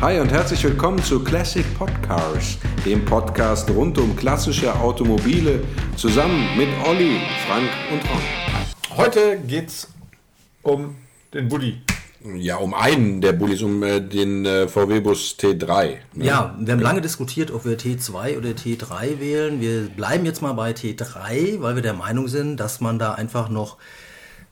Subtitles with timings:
[0.00, 5.60] Hi und herzlich willkommen zu Classic Podcars, dem Podcast rund um klassische Automobile,
[5.96, 8.96] zusammen mit Olli, Frank und Ron.
[8.96, 9.88] Heute geht's
[10.62, 10.96] um
[11.32, 11.80] den Bulli.
[12.36, 15.96] Ja, um einen der Bullis, um äh, den äh, VW-Bus T3.
[16.14, 16.24] Ne?
[16.24, 19.60] Ja, wir haben lange diskutiert, ob wir T2 oder T3 wählen.
[19.60, 23.50] Wir bleiben jetzt mal bei T3, weil wir der Meinung sind, dass man da einfach
[23.50, 23.76] noch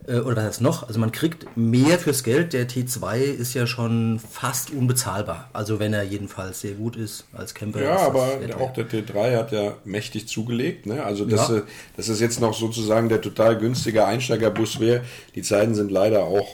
[0.07, 2.53] äh, oder was heißt noch, also man kriegt mehr fürs Geld.
[2.53, 5.49] Der T2 ist ja schon fast unbezahlbar.
[5.53, 7.83] Also wenn er jedenfalls sehr gut ist als Camper.
[7.83, 10.87] Ja, aber auch der T3 hat ja mächtig zugelegt.
[10.87, 11.03] Ne?
[11.05, 11.63] Also dass, ja.
[11.97, 15.03] dass es jetzt noch sozusagen der total günstige Einsteigerbus wäre,
[15.35, 16.49] die Zeiten sind leider auch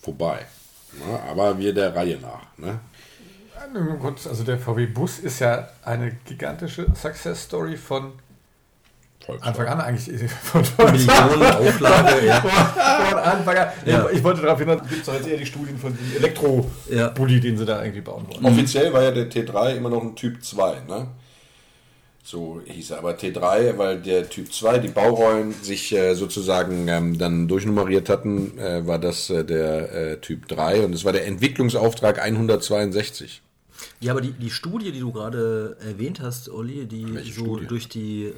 [0.00, 0.46] vorbei.
[1.06, 1.20] Ne?
[1.28, 2.46] Aber wir der Reihe nach.
[2.56, 2.80] Ne?
[4.28, 8.12] Also der VW-Bus ist ja eine gigantische Success Story von
[9.40, 12.40] Anfang an eigentlich von, Millionen Auflage, ja.
[12.40, 13.68] Von Anfang an.
[13.84, 14.08] Ja.
[14.10, 17.40] Ich wollte darauf hinaus, gibt es doch jetzt eher die Studien von dem Elektro-Bulli, ja.
[17.40, 18.44] den sie da irgendwie bauen wollen.
[18.44, 21.08] Offiziell war ja der T3 immer noch ein Typ 2, ne?
[22.30, 22.98] So hieß er.
[22.98, 28.58] Aber T3, weil der Typ 2, die Baurollen sich äh, sozusagen ähm, dann durchnummeriert hatten,
[28.58, 33.40] äh, war das äh, der äh, Typ 3 und es war der Entwicklungsauftrag 162.
[34.00, 37.66] Ja, aber die, die Studie, die du gerade erwähnt hast, Olli, die Welche so Studie?
[37.66, 38.32] durch die äh,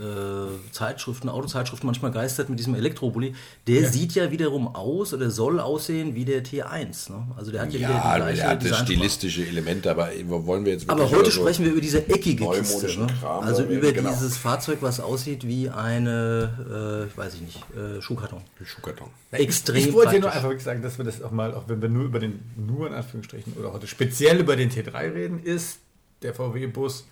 [0.72, 3.34] Zeitschriften, Autozeitschriften manchmal geistert mit diesem Elektrobully,
[3.66, 3.88] der ja.
[3.90, 7.12] sieht ja wiederum aus oder soll aussehen wie der T1.
[7.12, 7.26] Ne?
[7.36, 10.64] Also der hat ja, ja wieder die gleiche der hat das stilistische Element, aber wollen
[10.64, 12.98] wir jetzt Aber heute so sprechen wir über diese eckige Kiste.
[12.98, 13.06] Ne?
[13.22, 14.10] also über genau.
[14.10, 18.40] dieses Fahrzeug, was aussieht wie eine, äh, weiß ich nicht, äh, Schuhkarton.
[18.64, 19.08] Schuhkarton.
[19.32, 21.80] Extrem Ich wollte hier nur einfach wirklich sagen, dass wir das auch mal, auch wenn
[21.80, 25.78] wir nur über den, nur in Anführungsstrichen oder heute speziell über den T3 reden, ist
[26.22, 27.06] der VW-Bus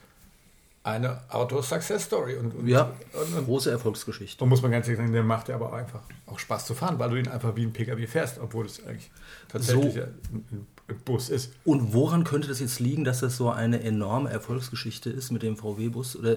[0.82, 2.36] eine Auto-Success-Story.
[2.36, 4.42] Und, und, ja, und, und, große Erfolgsgeschichte.
[4.42, 6.98] Und muss man ganz ehrlich sagen, der macht ja aber einfach auch Spaß zu fahren,
[6.98, 9.10] weil du ihn einfach wie ein PKW fährst, obwohl es eigentlich
[9.48, 10.66] tatsächlich so, ein,
[11.04, 11.52] Bus ist.
[11.64, 15.56] Und woran könnte das jetzt liegen, dass das so eine enorme Erfolgsgeschichte ist mit dem
[15.56, 16.16] VW-Bus?
[16.16, 16.36] Oder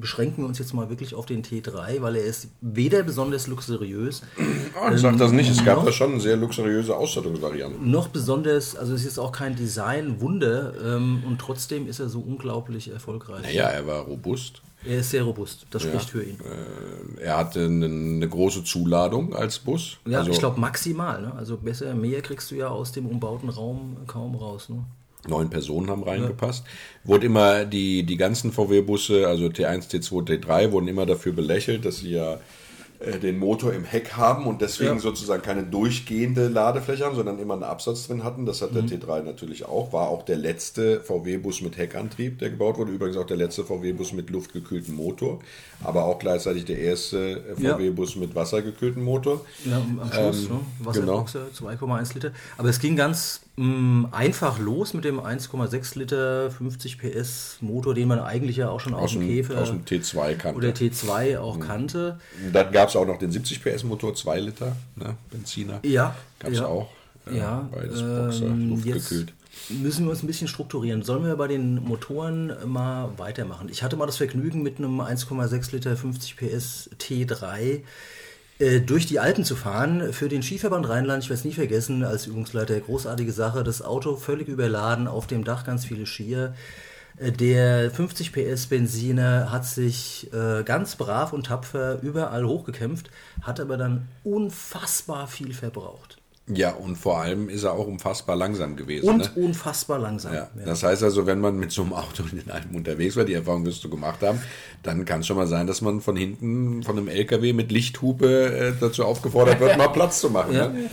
[0.00, 4.22] beschränken wir uns jetzt mal wirklich auf den T3, weil er ist weder besonders luxuriös.
[4.38, 4.40] Oh,
[4.88, 7.90] ich ähm, sage das nicht, es gab da schon sehr luxuriöse Ausstattungsvarianten.
[7.90, 12.90] Noch besonders, also es ist auch kein Design-Wunder ähm, und trotzdem ist er so unglaublich
[12.90, 13.42] erfolgreich.
[13.42, 14.62] Naja, er war robust.
[14.84, 16.10] Er ist sehr robust, das spricht ja.
[16.10, 16.38] für ihn.
[16.40, 19.98] Äh, er hatte eine, eine, große Zuladung als Bus.
[20.06, 21.22] Ja, also ich glaube maximal.
[21.22, 21.32] Ne?
[21.34, 24.68] Also besser, mehr kriegst du ja aus dem umbauten Raum kaum raus.
[24.68, 24.84] Ne?
[25.28, 26.64] Neun Personen haben reingepasst.
[26.64, 27.10] Ja.
[27.10, 31.98] Wurde immer die, die ganzen VW-Busse, also T1, T2, T3, wurden immer dafür belächelt, dass
[31.98, 32.40] sie ja
[33.02, 34.98] äh, den Motor im Heck haben und deswegen ja.
[34.98, 38.46] sozusagen keine durchgehende Ladefläche haben, sondern immer einen Absatz drin hatten.
[38.46, 38.88] Das hat der mhm.
[38.88, 39.92] T3 natürlich auch.
[39.92, 42.92] War auch der letzte VW-Bus mit Heckantrieb, der gebaut wurde.
[42.92, 45.40] Übrigens auch der letzte VW-Bus mit luftgekühltem Motor,
[45.82, 48.20] aber auch gleichzeitig der erste VW-Bus ja.
[48.20, 49.44] mit wassergekühltem Motor.
[49.64, 50.60] Ja, am Schluss, ähm, ne?
[50.80, 51.72] Wasserboxer, genau.
[51.72, 52.30] 2,1 Liter.
[52.56, 58.18] Aber es ging ganz einfach los mit dem 1,6 Liter 50 PS Motor, den man
[58.18, 60.56] eigentlich ja auch schon aus, aus dem Käfer aus dem T2 kannte.
[60.56, 61.60] oder T2 auch mhm.
[61.60, 62.20] kannte.
[62.50, 65.80] Dann gab es auch noch den 70 PS Motor, 2 Liter ne, Benziner.
[65.82, 66.16] Ja.
[66.38, 66.66] Gab es ja.
[66.66, 66.88] auch.
[67.30, 67.68] Äh, ja.
[67.70, 69.34] Beides Boxer, ähm, luftgekühlt
[69.68, 71.02] müssen wir uns ein bisschen strukturieren.
[71.02, 73.68] Sollen wir bei den Motoren mal weitermachen?
[73.70, 77.82] Ich hatte mal das Vergnügen mit einem 1,6 Liter 50 PS T3
[78.62, 80.12] äh, durch die Alpen zu fahren.
[80.12, 83.64] Für den Skiverband Rheinland, ich werde es nie vergessen, als Übungsleiter, großartige Sache.
[83.64, 86.54] Das Auto völlig überladen, auf dem Dach ganz viele Skier.
[87.16, 93.10] Äh, der 50 PS Benziner hat sich äh, ganz brav und tapfer überall hochgekämpft,
[93.42, 96.21] hat aber dann unfassbar viel verbraucht.
[96.48, 99.08] Ja, und vor allem ist er auch unfassbar langsam gewesen.
[99.08, 99.42] Und ne?
[99.44, 100.34] unfassbar langsam.
[100.34, 100.50] Ja.
[100.56, 100.64] ja.
[100.64, 103.34] Das heißt also, wenn man mit so einem Auto in den Alpen unterwegs war, die
[103.34, 104.42] Erfahrung wirst du gemacht haben,
[104.82, 108.52] dann kann es schon mal sein, dass man von hinten von einem LKW mit Lichthupe
[108.52, 110.42] äh, dazu aufgefordert wird, mal Platz zu machen.
[110.52, 110.68] Ja.
[110.68, 110.88] Ne?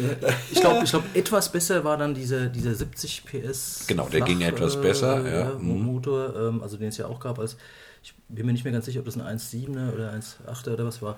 [0.51, 3.85] Ich glaube, ich glaub, etwas besser war dann dieser, dieser 70 PS.
[3.87, 5.29] Genau, der Flach, ging etwas äh, besser.
[5.29, 5.53] Ja.
[5.59, 5.81] Mhm.
[5.81, 7.57] Motor, ähm, also den es ja auch gab als,
[8.01, 11.01] ich bin mir nicht mehr ganz sicher, ob das ein 1,7er oder 1,8er oder was
[11.01, 11.17] war.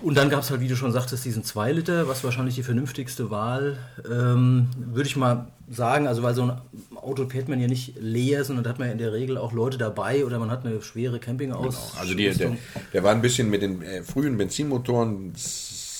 [0.00, 2.62] Und dann gab es halt, wie du schon sagtest, diesen 2 Liter, was wahrscheinlich die
[2.62, 3.78] vernünftigste Wahl,
[4.08, 6.06] ähm, würde ich mal sagen.
[6.06, 6.52] Also, weil so ein
[6.94, 9.52] Auto fährt man ja nicht leer, sondern da hat man ja in der Regel auch
[9.52, 11.90] Leute dabei oder man hat eine schwere Campingausrüstung.
[11.90, 12.00] Genau.
[12.00, 12.56] Also, die, der,
[12.92, 15.32] der war ein bisschen mit den äh, frühen Benzinmotoren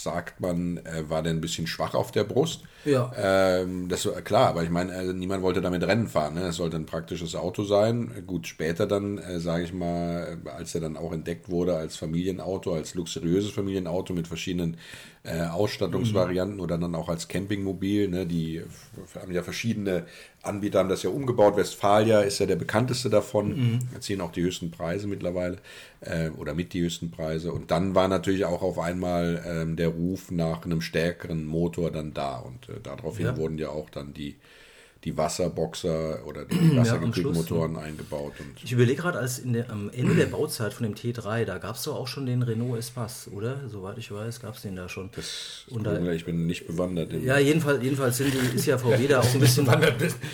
[0.09, 2.63] sagt man, er war dann ein bisschen schwach auf der Brust.
[2.87, 3.13] Ja.
[3.15, 6.35] Ähm, das war klar, aber ich meine, also niemand wollte damit Rennen fahren.
[6.35, 6.49] Ne?
[6.49, 8.25] Es sollte ein praktisches Auto sein.
[8.27, 12.73] Gut, später dann, äh, sage ich mal, als er dann auch entdeckt wurde als Familienauto,
[12.73, 14.79] als luxuriöses Familienauto mit verschiedenen
[15.25, 16.63] äh, Ausstattungsvarianten mhm.
[16.63, 18.09] oder dann auch als Campingmobil.
[18.09, 18.27] Ne?
[18.27, 18.63] Die
[19.21, 20.07] haben ja verschiedene
[20.43, 21.57] Anbieter, haben das ja umgebaut.
[21.57, 23.49] Westfalia ist ja der bekannteste davon.
[23.49, 23.79] Mhm.
[23.95, 25.59] Erzielen auch die höchsten Preise mittlerweile
[26.01, 27.53] äh, oder mit die höchsten Preise.
[27.53, 32.15] Und dann war natürlich auch auf einmal ähm, der Ruf nach einem stärkeren Motor dann
[32.15, 32.39] da.
[32.39, 33.37] Und äh, daraufhin ja.
[33.37, 34.37] wurden ja auch dann die
[35.05, 38.33] die Wasserboxer oder die Wassergekühlmotoren ja, eingebaut.
[38.41, 41.59] Und ich überlege gerade, als in der, am Ende der Bauzeit von dem T3, da
[41.59, 43.61] gab es doch auch schon den Renault Espace, oder?
[43.69, 45.11] Soweit ich weiß, gab es den da schon.
[45.15, 47.13] Das und da, ich bin nicht bewandert.
[47.13, 49.67] Ja, jedenfalls, jedenfalls sind die, ist ja VW da auch ein bisschen.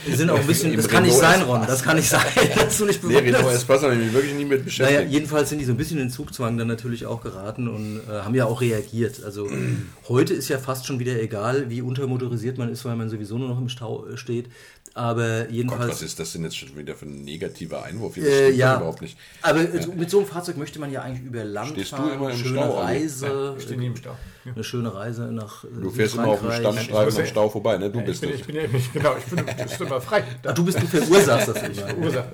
[0.07, 0.75] sind auch ein bisschen.
[0.77, 1.63] Das kann nicht sein, Ron.
[1.67, 2.23] Das kann nicht sein,
[2.57, 4.99] dass du nicht bewandert Nee, Renault Espace habe ich mich wirklich nie mit beschäftigt.
[4.99, 8.13] Naja, jedenfalls sind die so ein bisschen in Zugzwang dann natürlich auch geraten und äh,
[8.13, 9.23] haben ja auch reagiert.
[9.23, 9.49] Also
[10.09, 13.49] heute ist ja fast schon wieder egal, wie untermotorisiert man ist, weil man sowieso nur
[13.49, 14.49] noch im Stau steht.
[14.97, 15.81] Aber jedenfalls.
[15.81, 18.17] Gott, was ist das denn jetzt schon wieder für ein negativer Einwurf?
[18.17, 19.19] Äh, ja, überhaupt nicht.
[19.43, 19.87] Aber ja.
[19.89, 22.11] mit so einem Fahrzeug möchte man ja eigentlich über Land Stehst fahren.
[22.11, 23.27] Du immer im schöne Stau, Reise.
[23.27, 24.17] Ja, ich stehe nie im Stau.
[24.45, 24.53] Ja.
[24.53, 25.65] Eine schöne Reise nach.
[25.65, 27.91] Du fährst immer auf dem Standstreifen am Stau vorbei, ne?
[27.91, 30.23] Du bist ich bin, ich bin ja nicht, genau, ich bin, bist immer frei.
[30.45, 31.89] Ach, du bist, du verursachst das immer.
[31.89, 32.33] Verursache.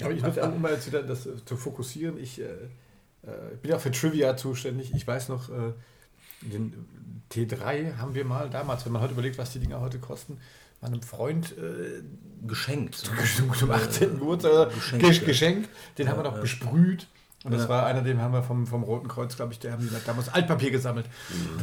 [0.00, 2.18] Aber ich muss auch mal jetzt wieder das äh, zu fokussieren.
[2.18, 4.94] Ich, äh, äh, bin ja auch für Trivia zuständig.
[4.94, 5.72] Ich weiß noch, äh,
[6.40, 6.72] den
[7.30, 10.38] T3 haben wir mal damals, wenn man heute überlegt, was die Dinger heute kosten,
[10.80, 12.02] meinem Freund äh,
[12.46, 12.96] geschenkt.
[12.96, 14.18] Zum 18.
[14.18, 15.26] Geburtstag geschenkt.
[15.26, 15.68] geschenkt.
[15.98, 16.40] Den ja, haben wir noch ja.
[16.40, 17.06] besprüht.
[17.42, 17.68] Und das ja.
[17.70, 20.28] war einer, den haben wir vom, vom Roten Kreuz, glaube ich, der haben die damals
[20.28, 21.06] Altpapier gesammelt.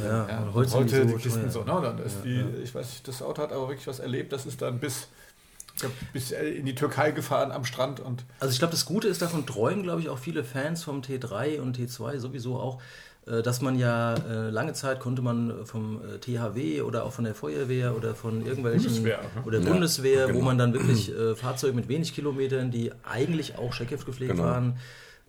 [0.03, 1.63] Ja, ja heute, heute die, so Kisten so.
[1.63, 1.79] Ne?
[1.81, 4.33] Dann ist die, ich weiß nicht, das Auto hat aber wirklich was erlebt.
[4.33, 5.07] Das ist dann bis,
[6.13, 7.99] bis in die Türkei gefahren am Strand.
[7.99, 11.01] und Also ich glaube, das Gute ist, davon träumen, glaube ich, auch viele Fans vom
[11.01, 12.83] T3 und T2 sowieso auch, äh,
[13.43, 17.35] dass man ja äh, lange Zeit konnte man vom äh, THW oder auch von der
[17.35, 20.39] Feuerwehr oder von irgendwelchen Bundeswehr, oder ja, Bundeswehr, genau.
[20.39, 24.43] wo man dann wirklich äh, Fahrzeuge mit wenig Kilometern, die eigentlich auch Scheckheft gepflegt genau.
[24.43, 24.77] waren,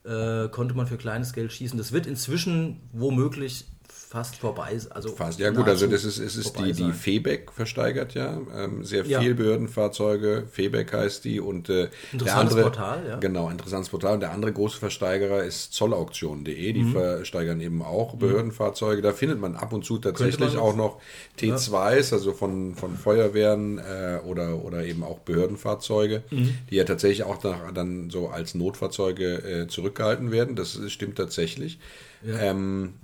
[0.04, 1.76] äh, konnte man für kleines Geld schießen.
[1.76, 3.66] Das wird inzwischen womöglich
[4.08, 4.78] fast vorbei.
[4.90, 8.84] Also fast, ja gut, also das ist, es ist die, die Febeck versteigert ja, ähm,
[8.84, 9.34] sehr viel ja.
[9.34, 13.16] Behördenfahrzeuge, Febeck heißt die und äh, der andere, Portal, ja.
[13.16, 14.14] Genau, interessantes Portal.
[14.14, 16.92] Und der andere große Versteigerer ist zollauktion.de, die mhm.
[16.92, 18.18] versteigern eben auch mhm.
[18.20, 19.02] Behördenfahrzeuge.
[19.02, 21.00] Da findet man ab und zu tatsächlich auch noch
[21.38, 26.56] T2s, also von, von Feuerwehren äh, oder, oder eben auch Behördenfahrzeuge, mhm.
[26.70, 30.56] die ja tatsächlich auch nach, dann so als Notfahrzeuge äh, zurückgehalten werden.
[30.56, 31.78] Das stimmt tatsächlich.
[32.22, 32.38] Ja.
[32.38, 32.94] Ähm,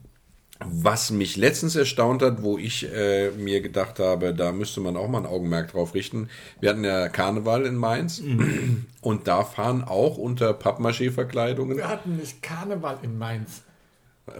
[0.60, 5.08] was mich letztens erstaunt hat, wo ich äh, mir gedacht habe, da müsste man auch
[5.08, 6.28] mal ein Augenmerk drauf richten.
[6.60, 8.86] Wir hatten ja Karneval in Mainz mhm.
[9.00, 11.76] und da fahren auch unter Pappmaché-Verkleidungen.
[11.76, 13.62] Wir hatten nicht Karneval in Mainz.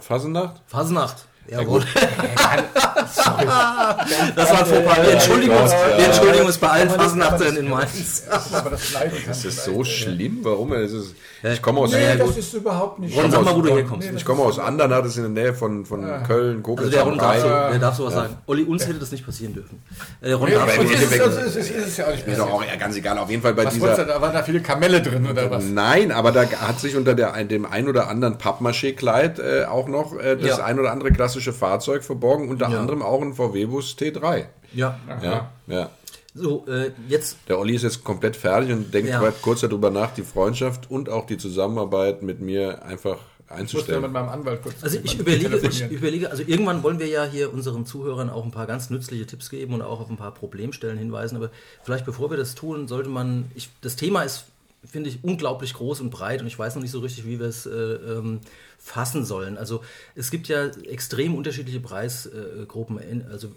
[0.00, 0.62] Fasenacht?
[0.66, 1.26] Fasenacht.
[1.48, 1.82] Jawohl.
[3.12, 3.46] Sorry.
[4.34, 4.96] Das war vorbei.
[5.02, 8.24] Wir entschuldigen uns, wir entschuldigen uns bei allen Fasenachtern in Mainz.
[8.52, 8.92] Aber das,
[9.26, 10.38] das ist so schlimm.
[10.42, 10.72] Warum?
[10.72, 11.92] Es ist, ich komme aus.
[11.92, 13.16] Nee, das ist überhaupt nicht.
[13.16, 14.08] Ron, sag mal, wo du herkommst.
[14.16, 16.04] ich komme aus Andernach, das ist in der Nähe von, von.
[16.26, 16.94] Köln, Koblenz.
[16.94, 18.20] Also der Ron darf, so, der darf sowas ja.
[18.22, 18.36] sagen.
[18.46, 19.82] Olli, uns hätte das nicht passieren dürfen.
[20.20, 22.42] Äh, Ron ja, aber im Endeffekt ist, ist, ist, ja auch nicht mehr.
[22.42, 23.18] auch ganz egal.
[23.18, 24.04] Auf jeden Fall bei was dieser.
[24.04, 25.64] Da waren da viele Kamelle drin oder was?
[25.64, 30.18] Nein, aber da hat sich unter der, dem ein oder anderen Pappmaché-Kleid äh, auch noch
[30.18, 34.46] äh, das ein oder andere klassische Fahrzeug verborgen, unter anderem auch ein VW-Bus T3.
[34.72, 34.98] Ja.
[35.22, 35.90] Ja, ja.
[36.34, 37.38] So, äh, jetzt.
[37.48, 39.32] Der Olli ist jetzt komplett fertig und denkt ja.
[39.42, 43.98] kurz darüber nach, die Freundschaft und auch die Zusammenarbeit mit mir einfach einzustellen.
[44.04, 47.06] Ich muss mit meinem Anwalt kurz also ich überlege, ich überlege, also irgendwann wollen wir
[47.06, 50.16] ja hier unseren Zuhörern auch ein paar ganz nützliche Tipps geben und auch auf ein
[50.16, 51.50] paar Problemstellen hinweisen, aber
[51.82, 54.46] vielleicht bevor wir das tun, sollte man, ich, das Thema ist
[54.90, 57.46] finde ich unglaublich groß und breit und ich weiß noch nicht so richtig, wie wir
[57.46, 58.40] es äh, ähm,
[58.84, 59.56] fassen sollen.
[59.56, 59.82] Also
[60.14, 63.00] es gibt ja extrem unterschiedliche Preisgruppen.
[63.30, 63.48] Also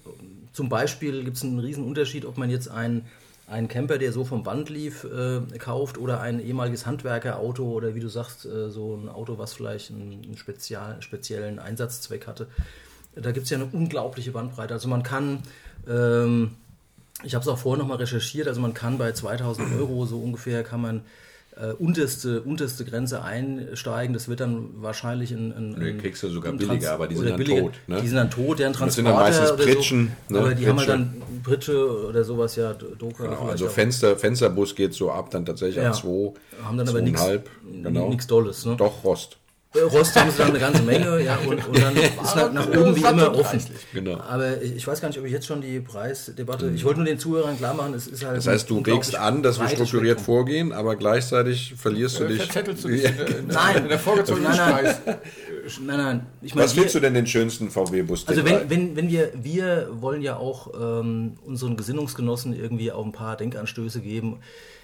[0.53, 3.06] zum Beispiel gibt es einen riesen Unterschied, ob man jetzt einen,
[3.45, 8.00] einen Camper, der so vom Band lief, äh, kauft oder ein ehemaliges Handwerkerauto oder wie
[8.00, 12.48] du sagst, äh, so ein Auto, was vielleicht einen, einen spezial, speziellen Einsatzzweck hatte.
[13.13, 14.74] Da gibt es ja eine unglaubliche Bandbreite.
[14.74, 15.43] Also man kann...
[15.88, 16.51] Ähm,
[17.24, 20.63] ich habe es auch vorher nochmal recherchiert, also man kann bei 2000 Euro so ungefähr
[20.63, 21.01] kann man
[21.59, 24.13] äh, unterste, unterste Grenze einsteigen.
[24.13, 25.51] Das wird dann wahrscheinlich ein.
[25.51, 27.61] ein, nee, kriegst du sogar billiger, aber die sind dann billiger.
[27.61, 27.73] tot.
[27.87, 28.01] Ne?
[28.01, 28.85] Die sind dann tot, deren Transporter.
[28.85, 30.11] Das sind dann meistens Pritschen.
[30.27, 30.39] So, ne?
[30.39, 30.69] Aber die Pritsche.
[30.69, 33.23] haben halt dann Pritsche oder sowas, ja, Doka.
[33.23, 35.89] Genau, also Fenster, Fensterbus geht so ab, dann tatsächlich ja.
[35.89, 36.33] ab 2.
[36.63, 37.25] Haben dann aber nichts
[37.63, 38.13] genau.
[38.27, 38.65] Dolles.
[38.65, 38.75] Ne?
[38.77, 39.37] Doch, Rost.
[39.86, 42.96] Rost haben sie dann eine ganze Menge, ja, und, und dann ist nach, nach oben
[42.96, 43.60] wie immer offen.
[43.93, 44.19] Genau.
[44.19, 46.72] Aber ich, ich, weiß gar nicht, ob ich jetzt schon die Preisdebatte.
[46.75, 48.38] Ich wollte nur den Zuhörern klar machen, es ist halt.
[48.38, 50.36] Das heißt, du regst an, dass wir strukturiert Spektrum.
[50.36, 52.43] vorgehen, aber gleichzeitig verlierst du dich.
[52.43, 53.10] Verzettelst du dich ja.
[53.10, 55.17] in, nein, in der vorgezogenen nein, nein.
[55.86, 56.25] nein, nein.
[56.41, 58.27] Ich meine, Was findest du denn den schönsten VW-Bus?
[58.27, 63.12] Also wenn, wenn, wenn wir, wir wollen ja auch ähm, unseren Gesinnungsgenossen irgendwie auch ein
[63.12, 64.39] paar Denkanstöße geben,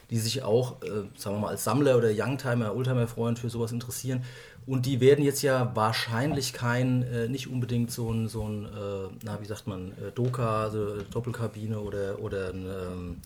[0.09, 4.23] die sich auch, äh, sagen wir mal, als Sammler oder Youngtimer, Oldtimer-Freund für sowas interessieren.
[4.65, 9.09] Und die werden jetzt ja wahrscheinlich kein, äh, nicht unbedingt so ein, so ein äh,
[9.23, 13.17] na, wie sagt man, äh, Doka, also Doppelkabine oder, oder ein, ähm,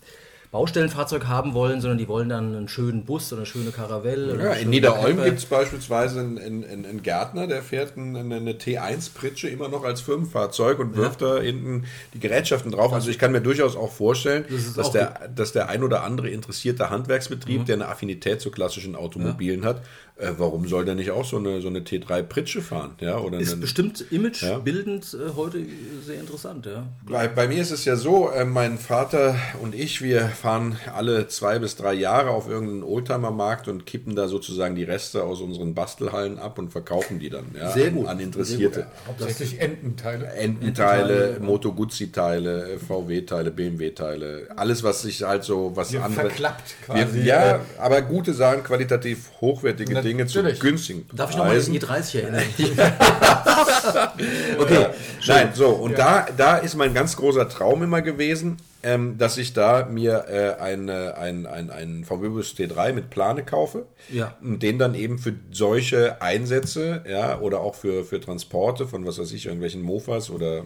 [0.50, 4.42] Baustellenfahrzeug haben wollen, sondern die wollen dann einen schönen Bus oder eine schöne Karavelle.
[4.42, 9.48] Ja, in Niederolm gibt es beispielsweise einen, einen, einen, Gärtner, der fährt eine, eine T1-Pritsche
[9.48, 11.34] immer noch als Firmenfahrzeug und wirft ja.
[11.34, 12.94] da hinten die Gerätschaften drauf.
[12.94, 16.30] Also ich kann mir durchaus auch vorstellen, das dass, der, dass der ein oder andere
[16.30, 17.64] interessierte Handwerksbetrieb, mhm.
[17.66, 19.68] der eine Affinität zu klassischen Automobilen ja.
[19.68, 19.82] hat,
[20.18, 22.92] äh, warum soll der nicht auch so eine, so eine T3 Pritsche fahren?
[23.00, 25.18] Ja, oder ist einen, bestimmt imagebildend ja?
[25.18, 25.58] äh, heute
[26.04, 26.66] sehr interessant.
[26.66, 26.86] Ja.
[27.06, 31.28] Bei, bei, mir ist es ja so, äh, mein Vater und ich, wir fahren alle
[31.28, 35.74] zwei bis drei Jahre auf irgendeinen Oldtimer-Markt und kippen da sozusagen die Reste aus unseren
[35.74, 38.08] Bastelhallen ab und verkaufen die dann ja, sehr gut.
[38.08, 38.80] an Interessierte.
[38.80, 40.26] Gut, hauptsächlich Ententeile.
[40.26, 46.28] Ententeile, Ententeile Moto Guzzi-Teile, VW-Teile, BMW-Teile, alles, was sich halt so, was wir andere...
[46.28, 47.14] Verklappt quasi.
[47.14, 51.72] Wir, ja, aber gute Sachen, qualitativ hochwertige Na, Dinge zu günstigen Darf ich nochmal an
[51.72, 52.42] die E30 erinnern?
[54.58, 54.82] okay.
[54.82, 54.90] Ja.
[55.26, 55.96] Nein, so, und ja.
[55.96, 60.60] da, da ist mein ganz großer Traum immer gewesen, ähm, dass ich da mir äh,
[60.62, 64.36] eine, ein, ein, einen VW Bus T3 mit Plane kaufe ja.
[64.40, 69.18] und den dann eben für solche Einsätze ja, oder auch für, für Transporte von was
[69.18, 70.62] weiß ich, irgendwelchen Mofas oder äh,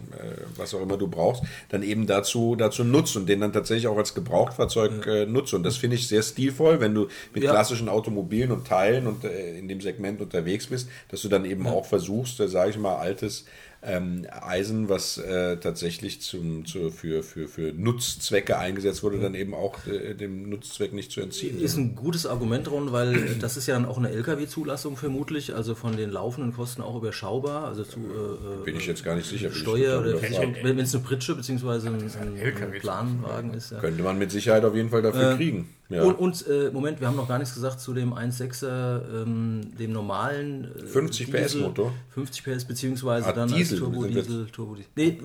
[0.57, 3.97] was auch immer du brauchst, dann eben dazu, dazu nutzt und den dann tatsächlich auch
[3.97, 5.12] als Gebrauchtfahrzeug ja.
[5.14, 5.54] äh, nutzt.
[5.54, 7.50] Und das finde ich sehr stilvoll, wenn du mit ja.
[7.50, 11.66] klassischen Automobilen und Teilen und äh, in dem Segment unterwegs bist, dass du dann eben
[11.66, 13.47] auch versuchst, äh, sage ich mal, altes
[13.84, 19.54] ähm, Eisen, was äh, tatsächlich zum, zu, für, für, für Nutzzwecke eingesetzt wurde, dann eben
[19.54, 21.60] auch äh, dem Nutzzweck nicht zu entziehen.
[21.60, 25.74] Ist ein gutes Argument, Ron, weil das ist ja dann auch eine Lkw-Zulassung vermutlich, also
[25.74, 27.64] von den laufenden Kosten auch überschaubar.
[27.64, 29.50] Also zu, äh, Bin ich jetzt gar nicht sicher.
[29.50, 31.88] Steuer oder wenn es eine Pritsche bzw.
[31.88, 33.72] ein, ein, ein Planwagen ist.
[33.72, 33.80] Ja.
[33.80, 35.68] Könnte man mit Sicherheit auf jeden Fall dafür äh, kriegen.
[35.92, 36.02] Ja.
[36.02, 39.92] Und, und äh, Moment, wir haben noch gar nichts gesagt zu dem 1.6er, ähm, dem
[39.92, 41.92] normalen äh, 50 PS Motor.
[42.11, 44.90] 50 PS beziehungsweise ah, dann Diesel, Turbo Diesel, Turbo Diesel.
[44.96, 45.18] Nee,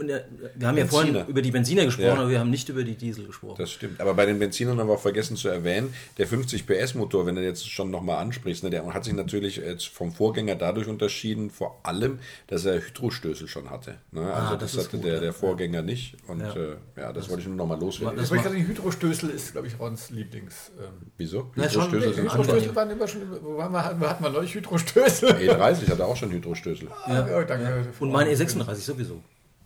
[0.56, 2.16] wir haben ja vorhin über die Benziner gesprochen, ja.
[2.16, 3.56] aber wir haben nicht über die Diesel gesprochen.
[3.58, 4.00] Das stimmt.
[4.02, 7.36] Aber bei den Benzinern haben wir auch vergessen zu erwähnen, der 50 PS Motor, wenn
[7.36, 11.80] du jetzt schon nochmal ansprichst, ne, der hat sich natürlich vom Vorgänger dadurch unterschieden, vor
[11.84, 13.98] allem, dass er Hydrostößel schon hatte.
[14.12, 14.22] Ne?
[14.22, 16.16] Ah, also ah, das, das hatte gut, der, der Vorgänger nicht.
[16.28, 18.18] Und ja, äh, ja das, das, wollte ich nur nochmal loswerden.
[18.18, 20.56] Das, das die Hydrostößel ist, glaube ich, Rons Lieblings.
[20.80, 21.52] Ähm, Wieso?
[21.56, 23.22] Hydrostößel sind Hydrostößel waren immer schon.
[23.42, 25.30] Wo haben wir, hatten wir neulich Hydrostößel?
[25.30, 26.88] E30 hatte auch schon Hydrostößel.
[27.08, 27.28] Ja.
[27.28, 27.88] Ja, danke.
[28.00, 29.22] Und meine E36 sowieso.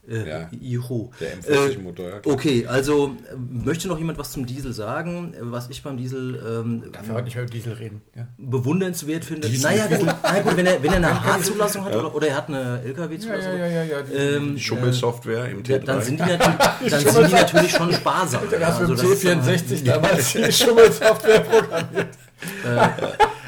[0.09, 1.11] Äh, ja, Juhu.
[1.19, 2.15] Der M40-Motor, ja.
[2.25, 5.35] Okay, also möchte noch jemand was zum Diesel sagen?
[5.39, 6.41] Was ich beim Diesel.
[6.43, 8.01] Ähm, Darf heute nicht über Diesel reden?
[8.15, 8.27] Ja.
[8.37, 9.47] Bewundernswert finde.
[9.47, 11.99] Naja, gut, na gut, wenn er, wenn er eine H-Zulassung hat ja.
[11.99, 13.51] oder, oder, er hat eine LKW-Zulassung.
[13.51, 15.79] Ja, ja, ja, ja, die, ähm, die Schummelsoftware im T3.
[15.79, 16.37] Dann sind die,
[16.89, 18.41] dann sind die natürlich schon sparsam.
[18.51, 22.09] Dann hast du also, im C64 damals die Schummelsoftware programmiert.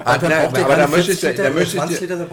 [0.05, 2.27] Ah, na, aber da möchte ich, da, möchte ich, dir,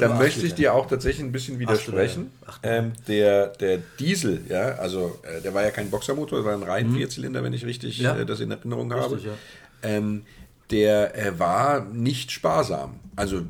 [0.00, 2.30] da möchte ich dir auch tatsächlich ein bisschen widersprechen.
[2.62, 6.62] Ähm, der, der Diesel, ja, also äh, der war ja kein Boxermotor, der war ein
[6.62, 6.96] rein mhm.
[6.96, 8.16] Vierzylinder, wenn ich richtig ja.
[8.16, 9.16] äh, das in Erinnerung habe.
[9.16, 9.88] Richtig, ja.
[9.88, 10.24] ähm,
[10.70, 13.00] der äh, war nicht sparsam.
[13.16, 13.42] Also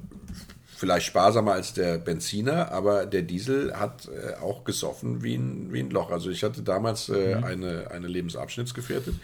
[0.76, 5.80] vielleicht sparsamer als der Benziner, aber der Diesel hat äh, auch gesoffen wie ein, wie
[5.80, 6.10] ein Loch.
[6.10, 7.44] Also ich hatte damals äh, mhm.
[7.44, 9.20] eine, eine Lebensabschnittsgefährtin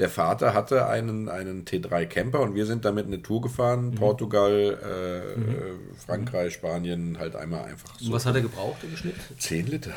[0.00, 3.94] der Vater hatte einen, einen T3 Camper und wir sind damit eine Tour gefahren, mhm.
[3.96, 5.78] Portugal, äh, mhm.
[6.04, 8.10] Frankreich, Spanien, halt einmal einfach so.
[8.10, 9.16] Was hat er gebraucht im Schnitt?
[9.38, 9.92] 10 Liter.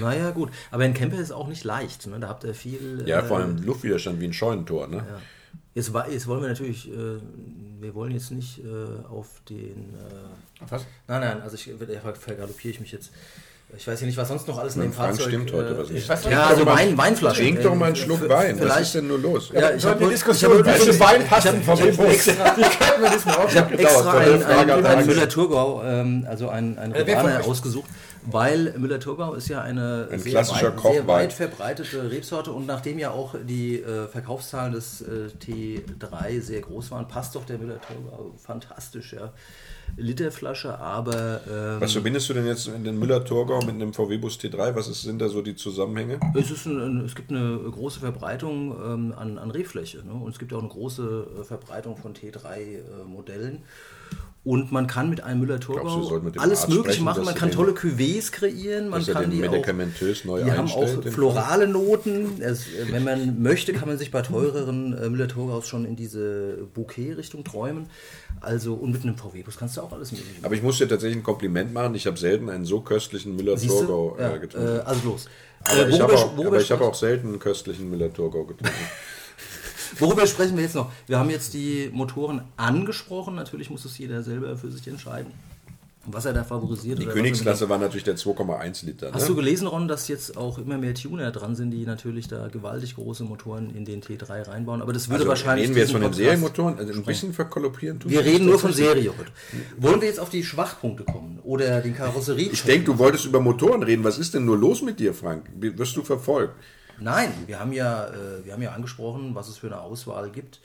[0.00, 0.50] Naja, gut.
[0.70, 2.18] Aber ein Camper ist auch nicht leicht, ne?
[2.18, 3.04] Da habt ihr viel.
[3.06, 4.96] Ja, vor allem äh, Luftwiderstand wie ein Scheunentor, ne?
[4.96, 5.20] Ja.
[5.74, 7.18] Jetzt, jetzt wollen wir natürlich, äh,
[7.80, 9.94] wir wollen jetzt nicht äh, auf den.
[9.94, 10.86] Äh, was?
[11.08, 11.70] Nein, nein, also ich,
[12.18, 13.12] vergaloppiere ich mich jetzt.
[13.74, 15.28] Ich weiß ja nicht, was sonst noch alles in dem Fahrzeug...
[15.28, 16.06] stimmt heute was nicht.
[16.30, 17.42] ja, also Wein, Weinflaschen.
[17.42, 18.60] Trink doch mal einen Schluck Wein.
[18.60, 19.50] Was ist denn nur los?
[19.54, 25.82] Ja, ich habe die Diskussion über den Wein passen vom Ich habe extra einen, Müller-Thurgau,
[25.84, 27.88] ähm, also einen, einen Romaner ausgesucht,
[28.26, 33.10] weil Müller-Thurgau ist ja eine ein sehr, weit, sehr weit verbreitete Rebsorte und nachdem ja
[33.10, 39.14] auch die äh, Verkaufszahlen des äh, T3 sehr groß waren, passt doch der Müller-Thurgau fantastisch,
[39.14, 39.32] ja.
[39.96, 41.40] Literflasche, aber.
[41.48, 44.74] Ähm, Was verbindest du denn jetzt in den Müller-Thurgau mit einem VW-Bus T3?
[44.74, 46.18] Was ist, sind da so die Zusammenhänge?
[46.34, 50.12] Es, ist ein, es gibt eine große Verbreitung ähm, an, an Rebfläche ne?
[50.12, 53.56] und es gibt auch eine große äh, Verbreitung von T3-Modellen.
[53.56, 53.60] Äh,
[54.44, 57.24] und man kann mit einem Müller-Thurgau alles Mögliche machen.
[57.24, 58.88] Man kann tolle Cuvées kreieren.
[58.88, 62.42] Man kann die medikamentös auch, neu Die haben auch florale Noten.
[62.42, 67.44] Es, wenn man möchte, kann man sich bei teureren äh, Müller-Thurgaus schon in diese Bouquet-Richtung
[67.44, 67.86] träumen.
[68.40, 70.44] Also, und mit einem VW-Bus kannst du auch alles mögliche machen.
[70.44, 71.94] Aber ich muss dir tatsächlich ein Kompliment machen.
[71.94, 74.76] Ich habe selten einen so köstlichen Müller-Thurgau äh, getrunken.
[74.76, 75.28] Äh, also los.
[75.62, 78.74] Aber äh, ich habe auch, hab auch selten einen köstlichen Müller-Thurgau getrunken.
[79.98, 80.90] Worüber sprechen wir jetzt noch?
[81.06, 83.34] Wir haben jetzt die Motoren angesprochen.
[83.34, 85.32] Natürlich muss es jeder selber für sich entscheiden.
[86.04, 86.98] was er da favorisiert.
[86.98, 89.12] Die Königsklasse war natürlich der 2,1 Liter.
[89.12, 89.28] Hast ne?
[89.28, 92.96] du gelesen, Ron, dass jetzt auch immer mehr Tuner dran sind, die natürlich da gewaltig
[92.96, 94.82] große Motoren in den T3 reinbauen?
[94.82, 95.66] Aber das würde also wahrscheinlich.
[95.66, 96.78] Reden wir jetzt von den Serienmotoren?
[96.78, 99.12] Also ein bisschen verkollopieren tun Wir reden nur von Serie.
[99.78, 102.50] Wollen wir jetzt auf die Schwachpunkte kommen oder den Karosserie?
[102.52, 104.02] Ich denke, du wolltest über Motoren reden.
[104.02, 105.44] Was ist denn nur los mit dir, Frank?
[105.54, 106.54] Wirst du verfolgt?
[107.00, 110.60] Nein, wir haben ja, äh, wir haben ja angesprochen, was es für eine Auswahl gibt.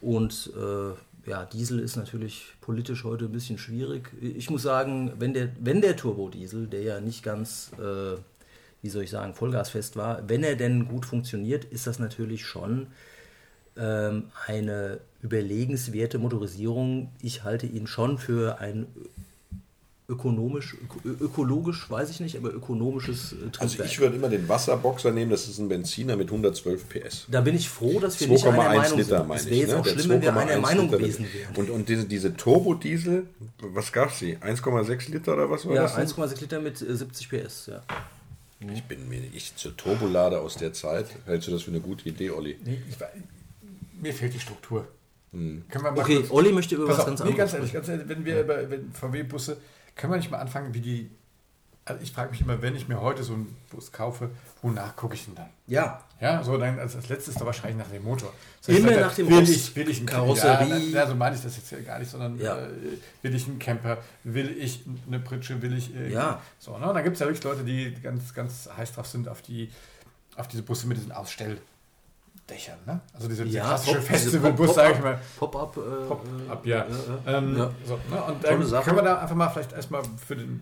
[0.00, 4.10] Und äh, ja, Diesel ist natürlich politisch heute ein bisschen schwierig.
[4.20, 8.16] Ich muss sagen, wenn der, wenn der Turbodiesel, der ja nicht ganz, äh,
[8.82, 12.86] wie soll ich sagen, vollgasfest war, wenn er denn gut funktioniert, ist das natürlich schon
[13.76, 17.12] ähm, eine überlegenswerte Motorisierung.
[17.20, 18.86] Ich halte ihn schon für ein
[20.10, 20.74] ökonomisch,
[21.04, 23.60] ökologisch, weiß ich nicht, aber ökonomisches äh, Triebwerk.
[23.60, 27.26] Also ich würde immer den Wasserboxer nehmen, das ist ein Benziner mit 112 PS.
[27.30, 29.34] Da bin ich froh, dass wir nicht einer Meinung Liter, sind.
[29.34, 29.76] Es wäre jetzt ne?
[29.76, 31.54] auch schlimm, wenn wir einer Meinung gewesen wären.
[31.56, 33.26] Und, und diese, diese Turbodiesel,
[33.58, 34.38] was gab es die?
[34.38, 35.96] 1,6 Liter oder was war ja, das?
[35.96, 37.82] Ja, 1,6 Liter mit 70 äh, PS, ja.
[38.72, 41.06] Ich bin mir ich zur Turbolade aus der Zeit.
[41.26, 42.58] Hältst du das für eine gute Idee, Olli?
[42.64, 42.96] Nee, ich,
[44.00, 44.88] mir fehlt die Struktur.
[45.32, 45.64] Hm.
[45.96, 47.30] okay, Olli möchte über was auf, ganz anderes.
[47.30, 48.58] Nee, ganz ehrlich, ganz ehrlich, wenn wir über
[48.92, 49.58] VW-Busse
[49.94, 51.10] können wir nicht mal anfangen, wie die.
[51.84, 54.30] Also ich frage mich immer, wenn ich mir heute so einen Bus kaufe,
[54.60, 55.48] wonach gucke ich denn dann?
[55.66, 56.02] Ja.
[56.20, 58.30] Ja, so dann als, als letztes da wahrscheinlich nach dem Motor.
[58.60, 60.78] Das heißt, Immer nach dem will ich, will ich einen Karosserie.
[60.90, 62.58] Ja, so meine ich das jetzt ja gar nicht, sondern ja.
[62.58, 62.68] äh,
[63.22, 65.94] will ich einen Camper, will ich eine Pritsche, will ich.
[65.94, 66.42] Äh, ja.
[66.58, 66.88] So, ne?
[66.88, 69.70] Und dann gibt es ja wirklich Leute, die ganz, ganz heiß drauf sind auf die
[70.36, 71.58] auf diese Busse mit diesen Ausstell.
[72.48, 73.00] Dächern, ne?
[73.12, 75.20] Also diese, diese ja, klassische Festivalbus, sage ich mal.
[75.38, 75.76] Pop-up.
[75.76, 76.86] Äh, Pop-up, ja.
[76.86, 77.70] Äh, ähm, ja.
[77.84, 78.22] So, ne?
[78.24, 80.60] Und dann ähm, können wir da einfach mal vielleicht erstmal für den,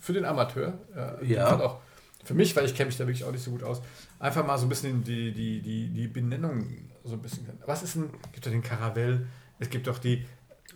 [0.00, 0.74] für den Amateur,
[1.20, 1.58] äh, ja.
[1.58, 1.80] auch
[2.24, 3.80] für mich, weil ich kenne mich da wirklich auch nicht so gut aus,
[4.18, 6.66] einfach mal so ein bisschen die, die, die, die Benennung
[7.04, 7.48] so ein bisschen.
[7.66, 9.26] Was ist ein, gibt ja den Caravelle,
[9.58, 10.26] es gibt doch die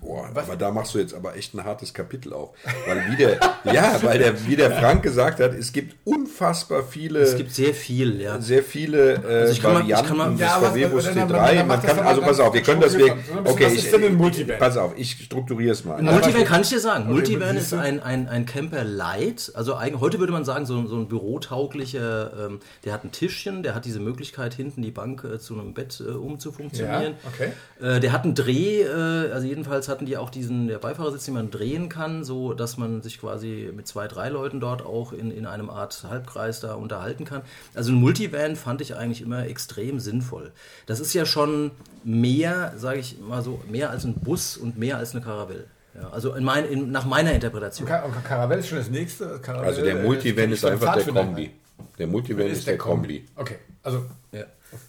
[0.04, 2.50] Boah, aber da machst du jetzt aber echt ein hartes Kapitel auf.
[2.87, 3.40] Weil wie der,
[3.73, 7.20] ja, weil der, wie der Frank gesagt hat, es gibt unfassbar viele.
[7.20, 8.38] Es gibt sehr viel, ja.
[8.40, 11.64] Sehr viele äh, also Varianten mal, des ja, VW Bus T3.
[11.64, 13.16] Man kann, also pass auf, wir können das weg.
[13.44, 14.58] Okay, was ist denn ein Multivan?
[14.58, 16.02] Pass auf, ich strukturiere es mal.
[16.02, 17.06] Multivan kann ich dir sagen.
[17.11, 19.52] Multivan ist ein, ein, ein Camper Light.
[19.54, 23.62] Also eigentlich, heute würde man sagen, so, so ein bürotauglicher, ähm, der hat ein Tischchen,
[23.62, 27.14] der hat diese Möglichkeit, hinten die Bank äh, zu einem Bett äh, umzufunktionieren.
[27.23, 27.52] Ja, okay.
[27.80, 31.34] Äh, der hat einen Dreh, äh, also jedenfalls hatten die auch diesen der Beifahrersitz, den
[31.34, 35.30] man drehen kann, so dass man sich quasi mit zwei, drei Leuten dort auch in,
[35.30, 37.42] in einem Art Halbkreis da unterhalten kann.
[37.74, 40.52] Also ein Multivan fand ich eigentlich immer extrem sinnvoll.
[40.87, 41.70] Das ist ja schon
[42.02, 45.66] mehr, sage ich mal so, mehr als ein Bus und mehr als eine Caravelle.
[45.94, 47.88] Ja, also in mein, in, nach meiner Interpretation.
[47.88, 49.38] Und Caravelle ist schon das nächste.
[49.38, 51.50] Caravelle also der Multivan ist, ist einfach der Kombi.
[51.98, 53.20] Der Multivan ist, ist der, der Kombi.
[53.20, 53.30] Kombi.
[53.37, 54.44] Okay, also ja.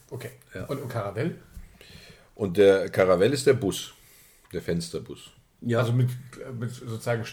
[0.10, 0.32] okay.
[0.54, 0.66] Ja.
[0.66, 1.36] Und, und Caravelle?
[2.34, 3.94] Und der Caravelle ist der Bus.
[4.54, 5.32] Der Fensterbus.
[5.62, 5.80] Ja.
[5.80, 6.10] Also mit,
[6.60, 7.24] mit sozusagen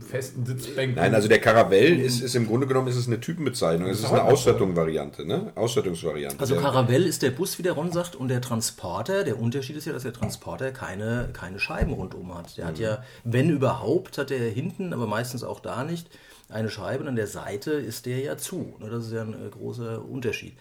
[0.00, 0.96] festen Sitzbänken.
[0.96, 3.88] Nein, also der Caravelle ist, ist im Grunde genommen ist es eine Typenbezeichnung.
[3.88, 5.52] Es ist eine Ausstattungsvariante, ne?
[5.54, 6.40] Ausstattungsvariante.
[6.40, 9.84] Also Caravelle ist der Bus, wie der Ron sagt, und der Transporter, der Unterschied ist
[9.84, 12.56] ja, dass der Transporter keine, keine Scheiben rundum hat.
[12.56, 12.68] Der mhm.
[12.68, 16.08] hat ja, wenn überhaupt, hat er hinten, aber meistens auch da nicht,
[16.48, 18.74] eine Scheibe und an der Seite ist der ja zu.
[18.80, 18.88] Ne?
[18.90, 20.56] Das ist ja ein äh, großer Unterschied.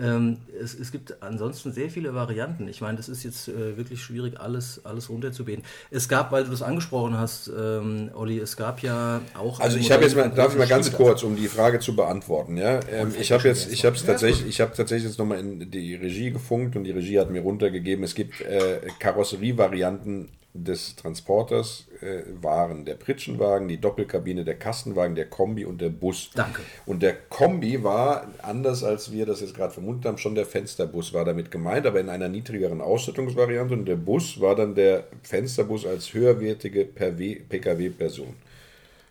[0.00, 2.68] Ähm, es, es, gibt ansonsten sehr viele Varianten.
[2.68, 5.64] Ich meine, das ist jetzt äh, wirklich schwierig, alles, alles runterzubeten.
[5.90, 9.60] Es gab, weil du das angesprochen hast, ähm, Olli, es gab ja auch.
[9.60, 12.56] Also ich habe jetzt mal, darf ich mal ganz kurz, um die Frage zu beantworten.
[12.56, 15.70] Ja, ähm, ich habe jetzt, ich habe es tatsächlich, ich habe tatsächlich jetzt nochmal in
[15.70, 18.04] die Regie gefunkt und die Regie hat mir runtergegeben.
[18.04, 25.26] Es gibt äh, Karosserievarianten des Transporters äh, waren der Pritschenwagen, die Doppelkabine, der Kastenwagen, der
[25.26, 26.30] Kombi und der Bus.
[26.34, 26.62] Danke.
[26.86, 31.12] Und der Kombi war, anders als wir das jetzt gerade vermutet haben, schon der Fensterbus
[31.12, 33.74] war damit gemeint, aber in einer niedrigeren Ausstattungsvariante.
[33.74, 38.34] Und der Bus war dann der Fensterbus als höherwertige PKW-Person.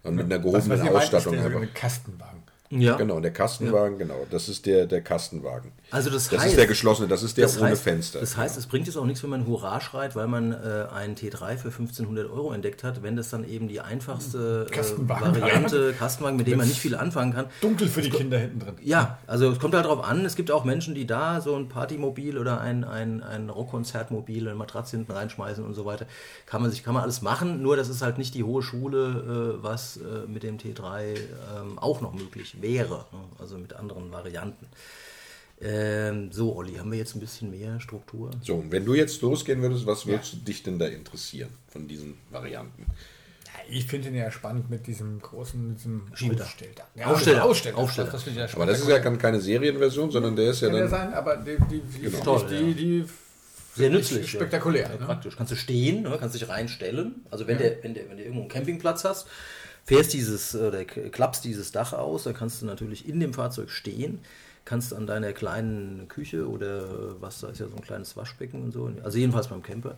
[0.04, 1.36] Und mit einer gehobenen Ausstattung.
[1.36, 2.44] Meint, ist der Kastenwagen.
[2.72, 2.98] Ja.
[2.98, 4.06] Genau, der Kastenwagen, ja.
[4.06, 4.28] genau.
[4.30, 5.72] Das ist der, der Kastenwagen.
[5.90, 8.20] Also das, das heißt, ist der geschlossene, das ist der das ohne heißt, Fenster.
[8.20, 11.16] Das heißt, es bringt jetzt auch nichts, wenn man Hurra schreit, weil man äh, einen
[11.16, 16.38] T3 für 1500 Euro entdeckt hat, wenn das dann eben die einfachste äh, Variante, Kastenwagen,
[16.38, 17.48] mit dem man nicht viel anfangen kann.
[17.62, 18.76] Dunkel für die Kinder hinten drin.
[18.84, 21.70] Ja, also es kommt halt darauf an, es gibt auch Menschen, die da so ein
[21.70, 26.06] Partymobil oder ein, ein, ein Rockkonzertmobil, eine Matratze hinten reinschmeißen und so weiter.
[26.46, 29.58] Kann man sich, kann man alles machen, nur das ist halt nicht die hohe Schule,
[29.58, 33.06] äh, was äh, mit dem T3 ähm, auch noch möglich wäre.
[33.12, 33.20] Ne?
[33.40, 34.68] also mit anderen Varianten.
[35.62, 38.32] Ähm, so, Olli, haben wir jetzt ein bisschen mehr Struktur?
[38.42, 40.40] So, und wenn du jetzt losgehen würdest, was würdest ja.
[40.40, 42.86] dich denn da interessieren von diesen Varianten?
[43.72, 46.48] ich finde ihn ja spannend mit diesem großen diesem Aufsteller.
[46.96, 47.46] Ja, Aufsteller.
[47.46, 47.78] Aufsteller.
[47.78, 48.12] Aufsteller.
[48.12, 50.86] Das, das aber das ist ja keine Serienversion, sondern der ist ja Kann dann.
[50.86, 52.40] Ja sein, aber die, die, die, genau.
[52.40, 53.06] die, die
[53.76, 54.30] sehr nützlich.
[54.30, 54.84] Spektakulär.
[54.84, 55.06] Ja, ne?
[55.06, 55.36] Praktisch.
[55.36, 56.18] Kannst du stehen, ne?
[56.20, 57.26] kannst dich reinstellen.
[57.30, 57.70] Also wenn, ja.
[57.70, 59.28] der, wenn, der, wenn du irgendwo einen Campingplatz hast,
[59.90, 64.20] fährst dieses, oder klappst dieses Dach aus, dann kannst du natürlich in dem Fahrzeug stehen,
[64.64, 68.72] kannst an deiner kleinen Küche oder was, da ist ja so ein kleines Waschbecken und
[68.72, 69.96] so, also jedenfalls beim Camper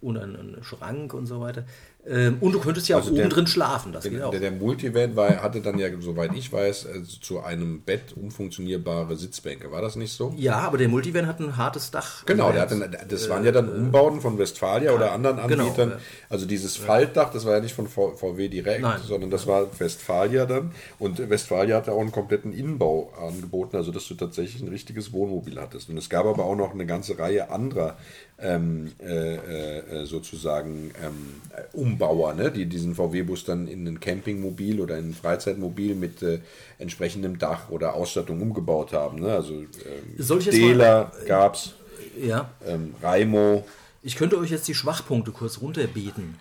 [0.00, 1.64] und einen Schrank und so weiter,
[2.04, 3.92] ähm, und du könntest ja also auch oben drin schlafen.
[3.92, 4.32] Das der, geht auch.
[4.32, 9.16] Der, der Multivan war, hatte dann ja, soweit ich weiß, also zu einem Bett umfunktionierbare
[9.16, 9.70] Sitzbänke.
[9.70, 10.34] War das nicht so?
[10.36, 12.26] Ja, aber der Multivan hat ein hartes Dach.
[12.26, 15.64] Genau, der hatte, das waren ja dann äh, Umbauten von Westfalia ja, oder anderen genau,
[15.64, 15.90] Anbietern.
[15.90, 19.00] Genau, also dieses Faltdach, das war ja nicht von VW direkt, Nein.
[19.06, 20.72] sondern das war Westfalia dann.
[20.98, 25.60] Und Westfalia hatte auch einen kompletten Innenbau angeboten, also dass du tatsächlich ein richtiges Wohnmobil
[25.60, 25.88] hattest.
[25.88, 27.96] Und es gab aber auch noch eine ganze Reihe anderer
[28.42, 32.50] ähm, äh, äh, sozusagen ähm, Umbauer, ne?
[32.50, 36.40] die diesen VW-Bus dann in ein Campingmobil oder in ein Freizeitmobil mit äh,
[36.78, 39.20] entsprechendem Dach oder Ausstattung umgebaut haben.
[39.20, 39.32] Ne?
[39.32, 41.74] Also ähm, Dela gab es,
[42.20, 42.50] ja.
[42.66, 43.64] ähm, Raimo.
[44.02, 46.38] Ich könnte euch jetzt die Schwachpunkte kurz runterbeten.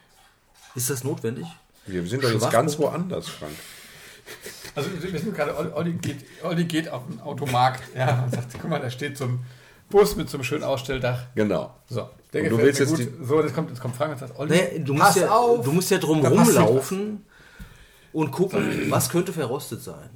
[0.76, 1.46] Ist das notwendig?
[1.86, 3.54] Wir sind doch jetzt ganz woanders, Frank.
[4.76, 8.70] Also wir sind gerade, Olli geht, Olli geht auf den Automarkt ja, und sagt, guck
[8.70, 9.40] mal, da steht so ein
[9.92, 11.28] Bus mit so einem schönen Ausstelldach.
[11.36, 11.76] Genau.
[11.88, 13.08] So, der und du willst jetzt gut.
[13.22, 15.72] so, jetzt kommt, jetzt kommt Frank und sagt, Olli, nee, du, musst ja, auf, du
[15.72, 17.24] musst ja drum rumlaufen
[18.14, 20.10] und gucken, was könnte verrostet sein.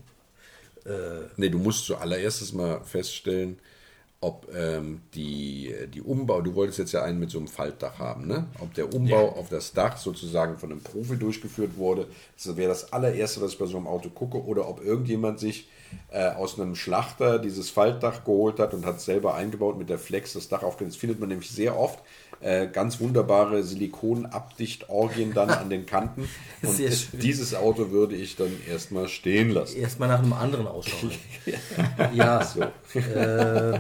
[0.86, 3.60] Äh, nee, du musst zuallererst mal feststellen,
[4.26, 8.26] ob ähm, die, die Umbau, du wolltest jetzt ja einen mit so einem Faltdach haben,
[8.26, 8.48] ne?
[8.60, 9.32] Ob der Umbau ja.
[9.34, 13.60] auf das Dach sozusagen von einem Profi durchgeführt wurde, das wäre das allererste, was ich
[13.60, 15.70] bei so einem Auto gucke, oder ob irgendjemand sich
[16.10, 20.00] äh, aus einem Schlachter dieses Faltdach geholt hat und hat es selber eingebaut mit der
[20.00, 20.96] Flex das Dach aufgelegt.
[20.96, 22.00] Das findet man nämlich sehr oft.
[22.42, 26.28] Äh, ganz wunderbare Silikonabdichtorgien dann an den Kanten.
[26.62, 26.78] Und
[27.24, 29.78] dieses Auto würde ich dann erstmal stehen lassen.
[29.78, 31.12] Erstmal nach einem anderen ausschauen.
[32.14, 32.36] ja.
[32.46, 32.62] So.
[33.00, 33.80] Äh.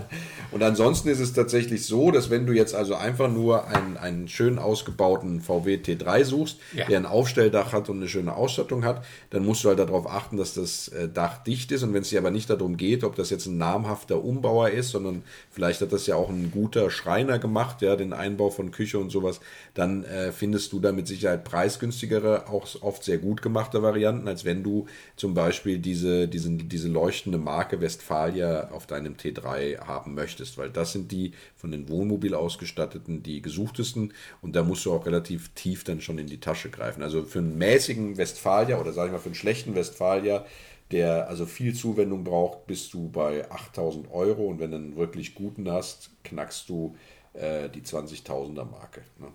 [0.52, 4.28] Und ansonsten ist es tatsächlich so, dass wenn du jetzt also einfach nur einen, einen
[4.28, 6.86] schön ausgebauten VW T3 suchst, ja.
[6.86, 10.38] der ein Aufstelldach hat und eine schöne Ausstattung hat, dann musst du halt darauf achten,
[10.38, 11.84] dass das äh, Dach dicht ist.
[11.84, 14.90] Und wenn es dir aber nicht darum geht, ob das jetzt ein namhafter Umbauer ist,
[14.90, 19.00] sondern vielleicht hat das ja auch ein guter Schreiner gemacht, ja, den Einbau von Küche
[19.00, 19.40] und sowas,
[19.74, 24.46] dann äh, findest du da mit Sicherheit preisgünstigere, auch oft sehr gut gemachte Varianten, als
[24.46, 30.58] wenn du zum Beispiel diese, diesen, diese leuchtende Marke Westfalia auf deinem T3 haben möchtest,
[30.58, 35.06] weil das sind die von den Wohnmobil ausgestatteten, die gesuchtesten und da musst du auch
[35.06, 37.04] relativ tief dann schon in die Tasche greifen.
[37.04, 40.46] Also für einen mäßigen Westfalia oder sage ich mal für einen schlechten Westfalia
[40.92, 45.34] der also viel Zuwendung braucht, bist du bei 8000 Euro und wenn du einen wirklich
[45.34, 46.96] guten hast, knackst du
[47.40, 49.02] äh, die 20.000er Marke.
[49.20, 49.28] Ne?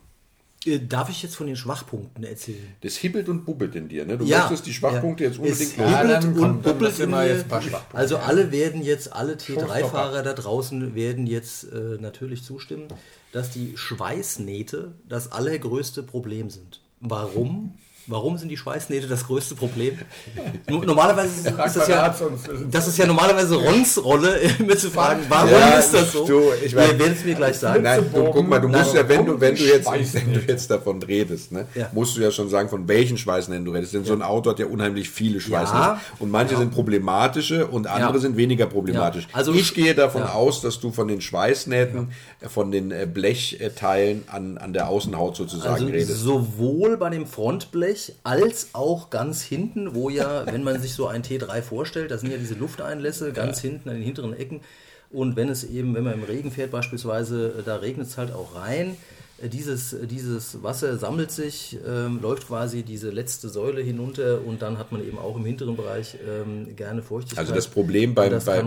[0.66, 2.74] Äh, darf ich jetzt von den Schwachpunkten erzählen?
[2.82, 4.04] Das hibbelt und bubbelt in dir.
[4.04, 4.18] Ne?
[4.18, 5.30] Du ja, möchtest die Schwachpunkte ja.
[5.30, 7.44] jetzt unbedingt es hibbelt und bubbelt in mir.
[7.92, 12.88] Also alle werden jetzt, alle T3-Fahrer da draußen werden jetzt äh, natürlich zustimmen,
[13.32, 16.80] dass die Schweißnähte das allergrößte Problem sind.
[17.00, 17.78] Warum?
[18.06, 19.98] Warum sind die Schweißnähte das größte Problem?
[20.68, 22.14] Normalerweise ist, das ja,
[22.70, 26.26] das ist ja normalerweise Rons Rolle, mir zu fragen, warum ja, ist das so?
[26.26, 27.82] Du, ich mein, Ihr werdet es mir gleich sagen.
[27.82, 30.70] Nein, du, guck mal, du musst ja, wenn du, wenn du jetzt, wenn du jetzt
[30.70, 31.90] davon redest, ne, ja.
[31.92, 33.94] musst du ja schon sagen, von welchen Schweißnähten du redest.
[33.94, 35.84] Denn so ein Auto hat ja unheimlich viele Schweißnähte.
[35.84, 36.00] Ja.
[36.18, 39.28] Und manche sind problematische und andere sind weniger problematisch.
[39.32, 42.12] Also ich gehe davon aus, dass du von den Schweißnähten,
[42.48, 46.20] von den äh, Blechteilen an, an der Außenhaut sozusagen also redest.
[46.20, 51.06] Sowohl bei dem Frontblech Bereich als auch ganz hinten, wo ja, wenn man sich so
[51.06, 53.70] ein T3 vorstellt, da sind ja diese Lufteinlässe ganz ja.
[53.70, 54.60] hinten an den hinteren Ecken.
[55.10, 58.54] Und wenn es eben, wenn man im Regen fährt beispielsweise, da regnet es halt auch
[58.54, 58.96] rein
[59.48, 64.92] dieses, dieses Wasser sammelt sich, ähm, läuft quasi diese letzte Säule hinunter und dann hat
[64.92, 67.38] man eben auch im hinteren Bereich ähm, gerne Feuchtigkeit.
[67.38, 68.62] Also das Problem beim, das, bei,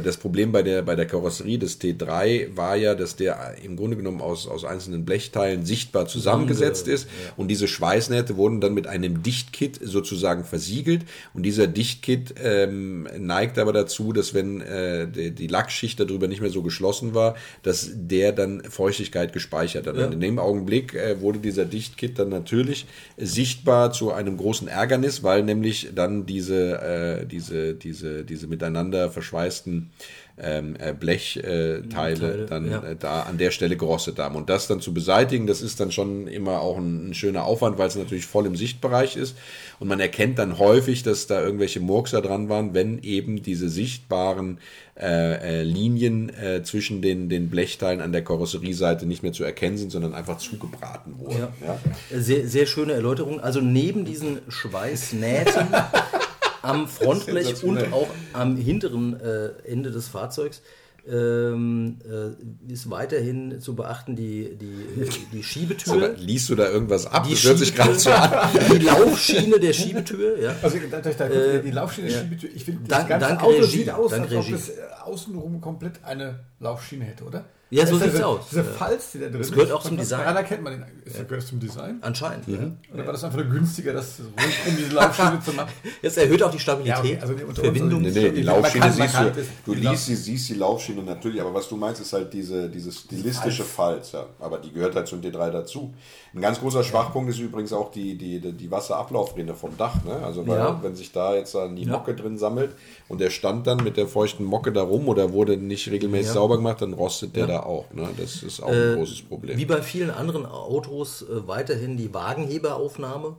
[0.00, 3.96] das Problem bei der, bei der Karosserie des T3 war ja, dass der im Grunde
[3.96, 7.32] genommen aus, aus einzelnen Blechteilen sichtbar zusammengesetzt ist ja.
[7.36, 11.02] und diese Schweißnähte wurden dann mit einem Dichtkit sozusagen versiegelt
[11.34, 16.40] und dieser Dichtkit ähm, neigt aber dazu, dass wenn äh, die, die Lackschicht darüber nicht
[16.40, 19.95] mehr so geschlossen war, dass der dann Feuchtigkeit gespeichert hat.
[20.00, 20.06] Ja.
[20.06, 25.42] In dem Augenblick äh, wurde dieser Dichtkit dann natürlich sichtbar zu einem großen Ärgernis, weil
[25.42, 29.90] nämlich dann diese, äh, diese, diese, diese miteinander verschweißten
[30.38, 32.82] ähm, äh, Blechteile äh, dann ja.
[32.82, 34.36] äh, da an der Stelle gerostet haben.
[34.36, 37.78] Und das dann zu beseitigen, das ist dann schon immer auch ein, ein schöner Aufwand,
[37.78, 39.36] weil es natürlich voll im Sichtbereich ist.
[39.78, 44.58] Und man erkennt dann häufig, dass da irgendwelche Murkser dran waren, wenn eben diese sichtbaren
[44.98, 49.76] äh, äh, Linien äh, zwischen den, den Blechteilen an der Karosserieseite nicht mehr zu erkennen
[49.78, 51.38] sind, sondern einfach zugebraten wurden.
[51.38, 51.52] Ja.
[51.66, 51.78] Ja?
[52.18, 53.40] Sehr, sehr schöne Erläuterung.
[53.40, 55.68] Also neben diesen Schweißnähten
[56.66, 60.62] am Frontblech und auch am hinteren äh, Ende des Fahrzeugs
[61.08, 65.92] ähm, äh, ist weiterhin zu beachten die, die, die Schiebetür.
[65.92, 67.24] Aber liest du da irgendwas ab?
[67.24, 68.48] Die das hört sich gerade so an.
[68.72, 70.38] Die Laufschiene der Schiebetür.
[70.38, 70.56] Ja.
[70.62, 72.50] Also da, da, äh, die Laufschiene der Schiebetür.
[72.54, 74.36] Ich finde, das dank, ganze dank Auto Regie, sieht aus, als Regie.
[74.36, 74.74] ob es äh,
[75.04, 77.44] außenrum komplett eine Laufschiene hätte, oder?
[77.68, 78.42] Ja, so sieht es aus.
[78.48, 79.50] Diese Falz, die da drin ist.
[79.50, 80.20] Das gehört auch zum Design.
[80.20, 80.84] Daran erkennt man den.
[81.04, 81.98] Ist, gehört das zum Design?
[82.00, 82.46] Anscheinend.
[82.46, 82.58] Ja.
[82.94, 85.72] Oder war das einfach nur günstiger, das um diese Laufschiene zu machen?
[86.02, 86.96] Das erhöht auch die Stabilität.
[86.96, 87.18] Ja, okay.
[87.20, 88.02] also die Verbindung.
[88.02, 89.32] Nee, nee, die Laufschiene siehst du.
[89.64, 92.92] Du liest, die, siehst die Laufschiene natürlich, aber was du meinst, ist halt diese, diese
[92.92, 94.12] stilistische Falz.
[94.12, 94.26] Ja.
[94.38, 95.92] Aber die gehört halt zum D3 dazu.
[96.34, 100.04] Ein ganz großer Schwachpunkt ist übrigens auch die, die, die Wasserablaufrinne vom Dach.
[100.04, 100.14] Ne?
[100.22, 100.78] Also weil, ja.
[100.82, 102.72] wenn sich da jetzt dann die Mocke drin sammelt
[103.08, 106.56] und der stand dann mit der feuchten Mocke da rum oder wurde nicht regelmäßig sauber
[106.56, 107.92] gemacht, dann rostet der da auch.
[107.92, 108.08] Ne?
[108.16, 109.56] Das ist auch ein äh, großes Problem.
[109.56, 113.36] Wie bei vielen anderen Autos äh, weiterhin die Wagenheberaufnahme.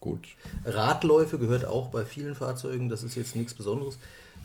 [0.00, 0.28] Gut.
[0.64, 3.98] Radläufe gehört auch bei vielen Fahrzeugen, das ist jetzt nichts Besonderes.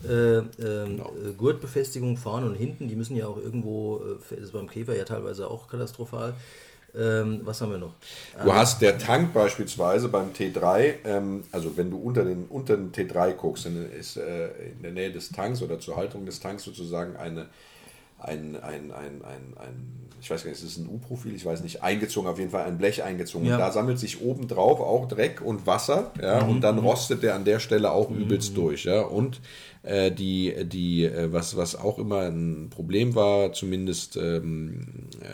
[0.04, 1.13] Äh, ähm, genau.
[1.15, 4.96] Äh, Gurtbefestigung vorne und hinten, die müssen ja auch irgendwo, äh, das ist beim Käfer
[4.96, 6.34] ja teilweise auch katastrophal.
[6.98, 7.94] Ähm, was haben wir noch?
[8.41, 8.56] Du ah.
[8.56, 13.34] hast der Tank beispielsweise beim T3, ähm, also wenn du unter den, unter den T3
[13.34, 17.18] guckst, dann ist äh, in der Nähe des Tanks oder zur Halterung des Tanks sozusagen
[17.18, 17.48] eine
[18.19, 21.62] ein, ein, ein, ein, ein ich weiß gar nicht, ist es ein U-Profil, ich weiß
[21.62, 23.45] nicht, eingezogen, auf jeden Fall ein Blech eingezogen.
[23.45, 23.56] Ja.
[23.56, 26.49] Und da sammelt sich oben drauf auch Dreck und Wasser, ja, mhm.
[26.49, 26.86] und dann mhm.
[26.86, 28.21] rostet der an der Stelle auch mhm.
[28.21, 29.01] übelst durch, ja.
[29.01, 29.39] Und
[29.84, 35.28] äh, die, die, äh, was, was auch immer ein Problem war, zumindest ähm, äh,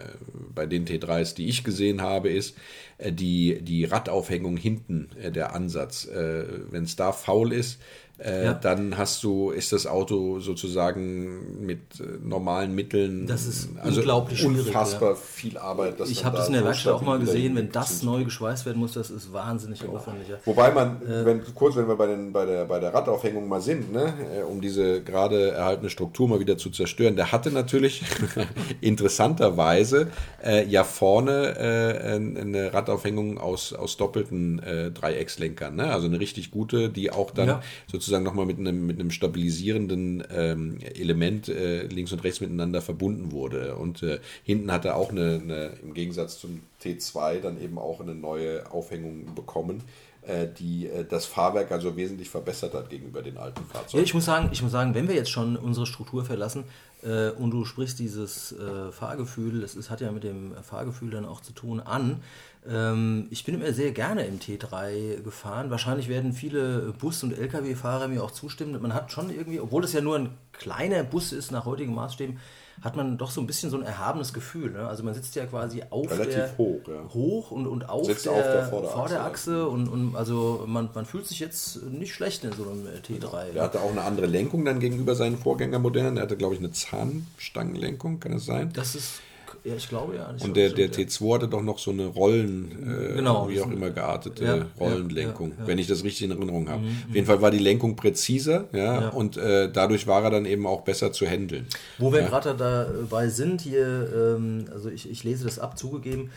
[0.53, 2.57] bei den T3s, die ich gesehen habe, ist,
[2.97, 6.07] äh, die, die Radaufhängung hinten, äh, der Ansatz.
[6.11, 7.79] Wenn es da faul ist,
[8.23, 8.53] äh, ja.
[8.53, 13.25] dann hast du, ist das Auto sozusagen mit äh, normalen Mitteln.
[13.25, 15.15] Das ist also unglaublich unfassbar ja.
[15.15, 15.95] viel Arbeit.
[16.07, 18.93] ich habe das in der Werkstatt auch mal gesehen, wenn das neu geschweißt werden muss,
[18.93, 19.95] das ist wahnsinnig genau.
[19.95, 20.29] aufwendig.
[20.29, 20.37] Ja.
[20.45, 23.61] Wobei man, äh, wenn, kurz, wenn wir bei, den, bei, der, bei der Radaufhängung mal
[23.61, 28.03] sind, ne, äh, um diese gerade erhaltene Struktur mal wieder zu zerstören, der hatte natürlich
[28.81, 30.11] interessanterweise
[30.43, 31.31] äh, ja vorne
[31.61, 34.61] eine Radaufhängung aus, aus doppelten
[34.93, 35.91] Dreieckslenkern, ne?
[35.91, 40.23] also eine richtig gute, die auch dann sozusagen sozusagen nochmal mit einem, mit einem stabilisierenden
[40.29, 43.75] ähm, Element äh, links und rechts miteinander verbunden wurde.
[43.77, 48.01] Und äh, hinten hat er auch eine, eine, im Gegensatz zum T2 dann eben auch
[48.01, 49.83] eine neue Aufhängung bekommen
[50.23, 53.97] äh, die äh, das Fahrwerk also wesentlich verbessert hat gegenüber den alten Fahrzeugen.
[53.97, 56.65] Ja, ich muss sagen, ich muss sagen, wenn wir jetzt schon unsere Struktur verlassen
[57.01, 61.25] äh, und du sprichst dieses äh, Fahrgefühl, das ist, hat ja mit dem Fahrgefühl dann
[61.25, 62.21] auch zu tun an,
[62.63, 65.71] ich bin immer sehr gerne im T3 gefahren.
[65.71, 68.79] Wahrscheinlich werden viele Bus- und Lkw-Fahrer mir auch zustimmen.
[68.79, 72.37] Man hat schon irgendwie, obwohl es ja nur ein kleiner Bus ist nach heutigen Maßstäben,
[72.81, 74.71] hat man doch so ein bisschen so ein erhabenes Gefühl.
[74.71, 74.87] Ne?
[74.87, 77.13] Also man sitzt ja quasi auf Relativ der, hoch, ja.
[77.13, 79.63] hoch und, und auf, der, auf der Vorderachse, Vorderachse ja.
[79.65, 83.53] und, und also man, man fühlt sich jetzt nicht schlecht in so einem T3.
[83.53, 86.17] Der hatte auch eine andere Lenkung dann gegenüber seinen Vorgängermodellen.
[86.17, 88.71] Er hatte, glaube ich, eine Zahnstangenlenkung, kann das sein?
[88.73, 89.21] Das ist
[89.63, 90.33] ja, ich glaube ja.
[90.35, 93.69] Ich und der, der T2 hatte doch noch so eine Rollen, äh, genau, wie auch
[93.69, 96.81] immer geartete ja, Rollenlenkung, ja, wenn ich das richtig in Erinnerung habe.
[96.81, 100.45] Mhm, Auf jeden Fall war die Lenkung präziser ja, und äh, dadurch war er dann
[100.45, 101.67] eben auch besser zu handeln.
[101.99, 106.31] Wo wir gerade dabei sind, hier, ähm, also ich, ich lese das ab, zugegeben,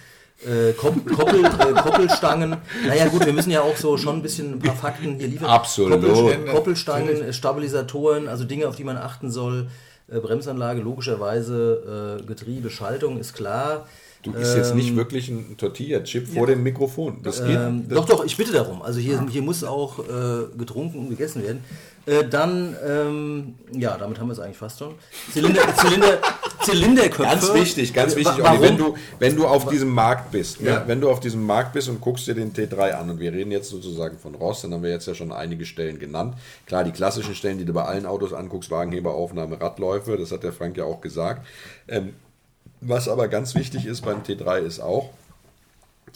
[0.44, 2.56] äh, Koppel, äh, Koppelstangen.
[2.86, 5.48] Naja gut, wir müssen ja auch so schon ein bisschen ein paar Fakten hier liefern.
[5.48, 6.02] Absolut.
[6.02, 9.68] Koppelstangen, Koppelstangen Stabilisatoren, also Dinge, auf die man achten soll.
[10.08, 13.86] Äh, Bremsanlage, logischerweise äh, Getriebe, Schaltung ist klar.
[14.22, 17.22] Du isst ähm, jetzt nicht ähm, wirklich ein Tortilla-Chip vor ja, dem Mikrofon.
[17.22, 17.56] Das geht.
[17.56, 18.82] Ähm, das doch, doch, ich bitte darum.
[18.82, 21.62] Also hier, hier muss auch äh, getrunken und gegessen werden.
[22.06, 24.94] Äh, dann, ähm, ja, damit haben wir es eigentlich fast schon.
[25.32, 26.18] Zylinder, Zylinder,
[26.64, 27.22] Zylinderköpfe.
[27.22, 30.74] Ganz wichtig, ganz wichtig, Olli, wenn du, wenn du auf diesem Markt bist, ja.
[30.74, 33.32] Ja, wenn du auf diesem Markt bist und guckst dir den T3 an und wir
[33.32, 36.34] reden jetzt sozusagen von Ross, dann haben wir jetzt ja schon einige Stellen genannt.
[36.66, 40.52] Klar, die klassischen Stellen, die du bei allen Autos anguckst, Wagenheberaufnahme, Radläufe, das hat der
[40.52, 41.46] Frank ja auch gesagt.
[41.88, 42.14] Ähm,
[42.80, 45.10] was aber ganz wichtig ist beim T3 ist auch,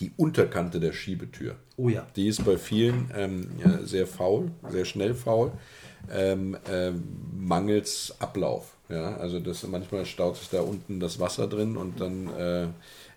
[0.01, 1.57] die Unterkante der Schiebetür.
[1.77, 2.07] Oh ja.
[2.17, 5.53] Die ist bei vielen ähm, ja, sehr faul, sehr schnell faul,
[6.13, 6.93] ähm, äh,
[7.37, 8.75] mangels Ablauf.
[8.89, 12.73] Ja, also das manchmal staut sich da unten das Wasser drin und dann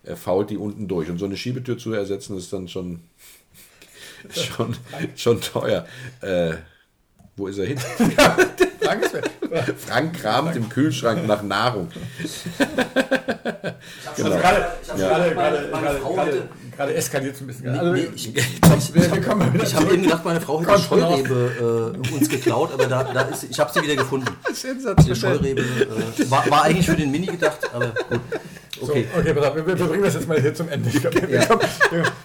[0.06, 1.10] äh, fault die unten durch.
[1.10, 3.00] Und so eine Schiebetür zu ersetzen ist dann schon
[4.30, 4.76] schon,
[5.16, 5.86] schon teuer.
[6.22, 6.56] Äh,
[7.38, 7.80] wo ist er hin?
[9.78, 11.90] Frank kramt im Kühlschrank nach Nahrung.
[12.24, 14.72] Ich habe gerade
[16.82, 17.72] gerade eskaliert ein bisschen.
[17.72, 22.14] Nee, also, nee, ich, ich, ich habe eben gedacht, meine Frau hätte eine Scheurebe äh,
[22.14, 24.28] uns geklaut, aber da, da ist, ich habe sie wieder gefunden.
[25.08, 28.22] Die Scheurebe äh, war, war, eigentlich für den Mini gedacht, aber gut.
[28.82, 30.90] Okay, so, okay pass auf, wir, wir, bringen das jetzt mal hier zum Ende.
[30.90, 31.46] Glaub, ja.
[31.46, 31.62] kommen,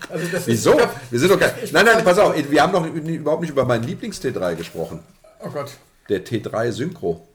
[0.08, 0.72] also Wieso?
[0.72, 1.54] Ist, wir sind doch geil.
[1.72, 5.00] Nein, nein, pass auf, wir haben noch überhaupt nicht über meinen Lieblings-T3 gesprochen.
[5.44, 5.72] Oh Gott.
[6.08, 7.26] Der T3 Synchro.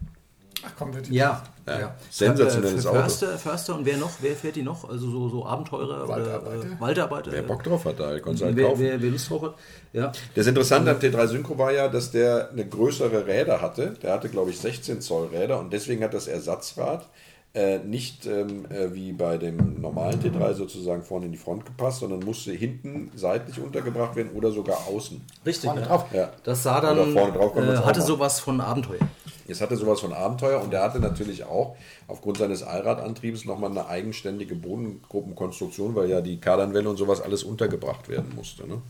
[0.63, 1.11] Ach komm, bitte.
[1.11, 1.43] Ja.
[1.65, 1.79] Ja.
[1.79, 1.95] ja.
[2.09, 3.01] Sensationelles Auto.
[3.01, 4.11] Förster, Förster und wer noch?
[4.19, 4.89] Wer fährt die noch?
[4.89, 6.59] Also so, so Abenteurer Waldarbeiter.
[6.59, 7.31] oder äh, Waldarbeiter?
[7.31, 8.81] Wer Bock drauf hat, da konnte halt wer, kaufen.
[8.81, 9.55] Wer, wer Lust drauf hat.
[9.93, 10.11] Ja.
[10.35, 13.93] Das Interessante am T3 Synchro war ja, dass der eine größere Räder hatte.
[14.01, 17.07] Der hatte, glaube ich, 16 Zoll Räder und deswegen hat das Ersatzrad
[17.53, 21.99] äh, nicht ähm, äh, wie bei dem normalen T3 sozusagen vorne in die Front gepasst,
[21.99, 25.21] sondern musste hinten seitlich untergebracht werden oder sogar außen.
[25.45, 25.87] Richtig, vorne ja.
[25.87, 26.05] drauf.
[26.13, 26.29] Ja.
[26.43, 28.99] Das sah dann, vorne drauf äh, hatte sowas von Abenteuer.
[29.47, 31.75] Es hatte sowas von Abenteuer und er hatte natürlich auch
[32.07, 38.07] aufgrund seines Allradantriebs nochmal eine eigenständige Bodengruppenkonstruktion, weil ja die Kardanwelle und sowas alles untergebracht
[38.07, 38.65] werden musste.
[38.65, 38.81] Ne?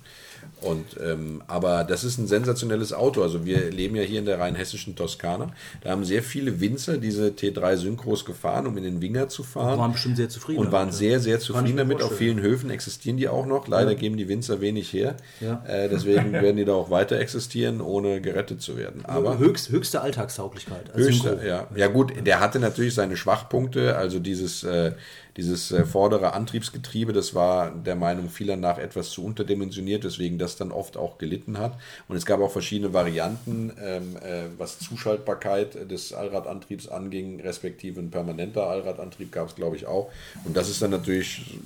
[0.61, 3.23] Und, ähm, aber das ist ein sensationelles Auto.
[3.23, 5.51] Also wir leben ja hier in der rheinhessischen Toskana.
[5.81, 9.73] Da haben sehr viele Winzer diese T3 Synchros gefahren, um in den Winger zu fahren.
[9.73, 10.59] Und waren bestimmt sehr zufrieden.
[10.59, 12.03] Und waren sehr, sehr zufrieden damit.
[12.03, 13.67] Auf vielen Höfen existieren die auch noch.
[13.67, 13.97] Leider ja.
[13.97, 15.15] geben die Winzer wenig her.
[15.39, 15.63] Ja.
[15.65, 19.03] Äh, deswegen werden die da auch weiter existieren, ohne gerettet zu werden.
[19.05, 20.93] Aber Höchst, höchste Alltagstauglichkeit.
[20.93, 21.67] Höchste, ja.
[21.75, 23.95] ja gut, der hatte natürlich seine Schwachpunkte.
[23.95, 24.63] Also dieses...
[24.63, 24.93] Äh,
[25.37, 30.57] dieses äh, vordere Antriebsgetriebe, das war der Meinung vieler nach etwas zu unterdimensioniert, weswegen das
[30.57, 31.77] dann oft auch gelitten hat.
[32.07, 38.11] Und es gab auch verschiedene Varianten, ähm, äh, was Zuschaltbarkeit des Allradantriebs anging, respektive ein
[38.11, 40.11] permanenter Allradantrieb gab es, glaube ich, auch.
[40.43, 41.59] Und das ist dann natürlich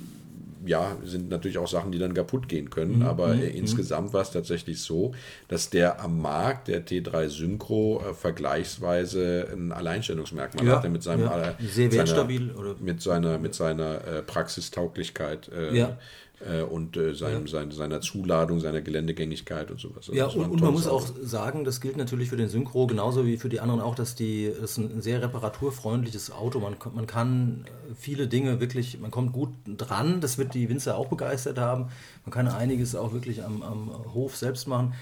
[0.66, 2.98] ja, sind natürlich auch Sachen, die dann kaputt gehen können.
[2.98, 3.02] Mhm.
[3.02, 3.56] Aber äh, mhm.
[3.56, 5.12] insgesamt war es tatsächlich so,
[5.48, 10.76] dass der am Markt, der T3 Synchro, äh, vergleichsweise ein Alleinstellungsmerkmal ja.
[10.76, 11.54] hatte mit seinem ja.
[11.60, 15.48] sehr wertstabil seiner, oder mit seiner mit seiner äh, Praxistauglichkeit.
[15.48, 15.98] Äh, ja
[16.40, 17.50] äh, und äh, seinem, ja.
[17.50, 20.08] sein, seiner Zuladung, seiner Geländegängigkeit und sowas.
[20.08, 23.24] Also ja, und, und man muss auch sagen, das gilt natürlich für den Synchro genauso
[23.24, 26.60] wie für die anderen auch, dass die, das ist ein sehr reparaturfreundliches Auto.
[26.60, 30.96] Man, man kann äh, viele Dinge wirklich, man kommt gut dran, das wird die Winzer
[30.96, 31.88] auch begeistert haben.
[32.24, 34.94] Man kann einiges auch wirklich am, am Hof selbst machen.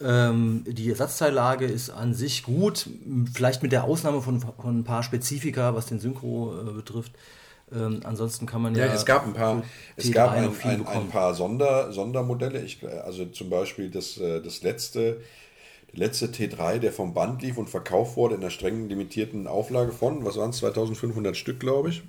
[0.00, 2.88] Ähm, die Ersatzteillage ist an sich gut,
[3.32, 7.12] vielleicht mit der Ausnahme von, von ein paar Spezifika, was den Synchro äh, betrifft.
[7.74, 8.86] Ähm, ansonsten kann man ja.
[8.86, 9.62] Ja, es gab ein paar,
[9.96, 12.62] es gab ein, ein, ein, paar Sonder, Sondermodelle.
[12.62, 15.20] Ich, also zum Beispiel das, äh, das letzte,
[15.92, 19.92] der letzte T3, der vom Band lief und verkauft wurde in einer streng limitierten Auflage
[19.92, 22.02] von, was waren es, 2500 Stück, glaube ich.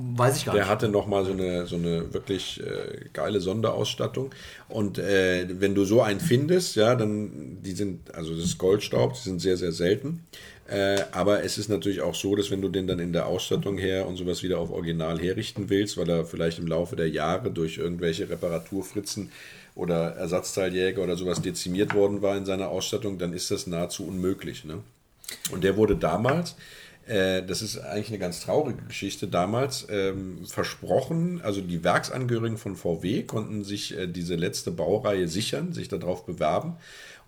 [0.00, 0.68] Weiß ich gar der nicht.
[0.68, 4.30] Der hatte nochmal so eine, so eine wirklich äh, geile Sonderausstattung.
[4.68, 9.14] Und äh, wenn du so einen findest, ja, dann, die sind, also das ist Goldstaub,
[9.14, 10.24] die sind sehr, sehr selten.
[10.68, 13.78] Äh, aber es ist natürlich auch so, dass wenn du den dann in der Ausstattung
[13.78, 17.50] her und sowas wieder auf Original herrichten willst, weil er vielleicht im Laufe der Jahre
[17.50, 19.32] durch irgendwelche Reparaturfritzen
[19.74, 24.64] oder Ersatzteiljäger oder sowas dezimiert worden war in seiner Ausstattung, dann ist das nahezu unmöglich.
[24.64, 24.82] Ne?
[25.50, 26.54] Und der wurde damals,
[27.06, 32.76] äh, das ist eigentlich eine ganz traurige Geschichte, damals ähm, versprochen, also die Werksangehörigen von
[32.76, 36.76] VW konnten sich äh, diese letzte Baureihe sichern, sich darauf bewerben.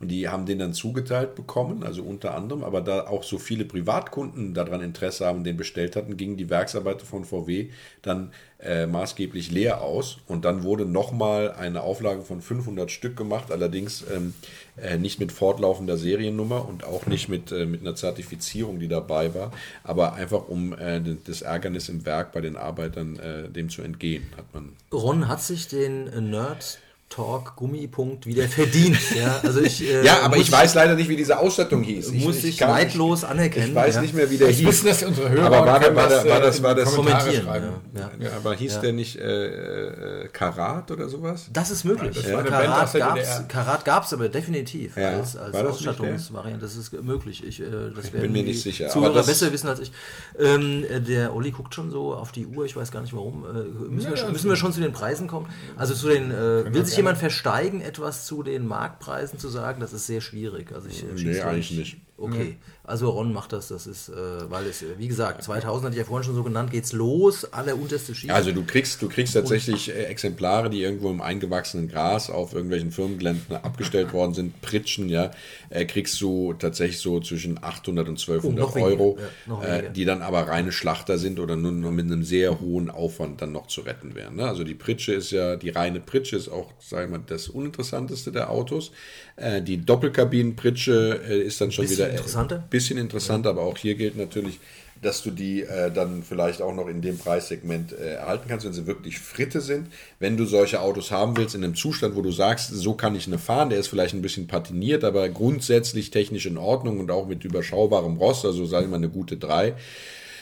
[0.00, 3.66] Und die haben den dann zugeteilt bekommen, also unter anderem, aber da auch so viele
[3.66, 7.68] Privatkunden daran Interesse haben, den bestellt hatten, gingen die Werksarbeiter von VW
[8.00, 8.32] dann
[8.62, 10.16] äh, maßgeblich leer aus.
[10.26, 14.32] Und dann wurde nochmal eine Auflage von 500 Stück gemacht, allerdings ähm,
[14.80, 19.34] äh, nicht mit fortlaufender Seriennummer und auch nicht mit, äh, mit einer Zertifizierung, die dabei
[19.34, 19.52] war,
[19.84, 24.28] aber einfach um äh, das Ärgernis im Werk bei den Arbeitern äh, dem zu entgehen,
[24.38, 24.72] hat man.
[24.92, 26.78] Ron hat sich den Nerd
[27.10, 28.96] Talk Gummipunkt wieder verdient.
[29.16, 32.12] Ja, also ich, äh, ja aber ich weiß leider nicht, wie diese Ausstattung hieß.
[32.12, 33.70] Ich, muss ich, ich neidlos anerkennen.
[33.70, 34.00] Ich weiß ja.
[34.02, 34.68] nicht mehr, wie der ich hieß.
[34.68, 37.48] Wissen das unsere Hörer aber war, war, das, war das, war das kommentieren.
[37.94, 38.10] Ja.
[38.20, 38.30] Ja.
[38.36, 41.50] aber hieß der nicht äh, äh, Karat oder sowas?
[41.52, 42.14] Das ist möglich.
[42.14, 46.60] Das Karat gab's, Karat gab es aber definitiv als, als Ausstattungsvariante.
[46.60, 47.44] Das ist möglich.
[47.44, 48.88] Ich, äh, das ich bin mir nicht sicher.
[48.88, 49.90] Zuhörer besser wissen als ich.
[50.38, 52.66] Ähm, äh, der Olli guckt schon so auf die Uhr.
[52.66, 53.44] Ich weiß gar nicht warum.
[53.44, 54.10] Äh, müssen,
[54.48, 55.46] wir, schon zu den Preisen kommen?
[55.76, 59.80] Also zu den will sich jemand versteigen, etwas zu den Marktpreisen zu sagen?
[59.80, 60.72] Das ist sehr schwierig.
[60.72, 61.98] Also ich, nee, eigentlich nicht.
[62.20, 64.12] Okay, also Ron macht das, das ist, äh,
[64.50, 68.14] weil es, wie gesagt, 2000 hatte ich ja vorhin schon so genannt, geht's los, allerunterste
[68.14, 68.34] Schiene.
[68.34, 72.52] Also du kriegst, du kriegst tatsächlich Und, äh, Exemplare, die irgendwo im eingewachsenen Gras auf
[72.52, 75.30] irgendwelchen Firmengeländen abgestellt worden sind, Pritschen, ja,
[75.70, 80.20] äh, kriegst du tatsächlich so zwischen 800 und 1200 oh, Euro, ja, äh, die dann
[80.20, 83.80] aber reine Schlachter sind oder nur, nur, mit einem sehr hohen Aufwand dann noch zu
[83.82, 84.36] retten wären.
[84.36, 84.46] Ne?
[84.46, 88.30] Also die Pritsche ist ja, die reine Pritsche ist auch, sagen wir mal, das uninteressanteste
[88.30, 88.92] der Autos.
[89.36, 92.64] Äh, die Doppelkabinenpritsche äh, ist dann schon wieder interessanter.
[92.70, 93.56] bisschen interessanter, ja.
[93.56, 94.60] aber auch hier gilt natürlich,
[95.02, 98.72] dass du die äh, dann vielleicht auch noch in dem Preissegment äh, erhalten kannst, wenn
[98.72, 99.88] sie wirklich Fritte sind.
[100.18, 103.26] Wenn du solche Autos haben willst, in einem Zustand, wo du sagst, so kann ich
[103.26, 107.26] eine fahren, der ist vielleicht ein bisschen patiniert, aber grundsätzlich technisch in Ordnung und auch
[107.26, 109.74] mit überschaubarem Rost, also sage ich mal eine gute 3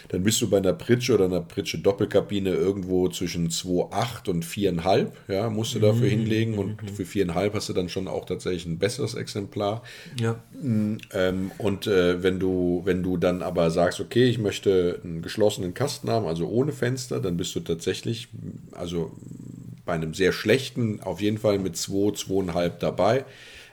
[0.09, 5.09] dann bist du bei einer Pritsche oder einer Pritsche Doppelkabine irgendwo zwischen 2,8 und 4,5,
[5.29, 6.11] ja, musst du dafür mhm.
[6.11, 6.89] hinlegen und mhm.
[6.89, 9.83] für 4,5 hast du dann schon auch tatsächlich ein besseres Exemplar.
[10.19, 10.43] Ja.
[10.61, 15.21] Mm, ähm, und äh, wenn du, wenn du dann aber sagst, okay, ich möchte einen
[15.21, 18.29] geschlossenen Kasten haben, also ohne Fenster, dann bist du tatsächlich,
[18.73, 19.13] also
[19.85, 23.25] bei einem sehr schlechten auf jeden Fall mit 2, 2,5 dabei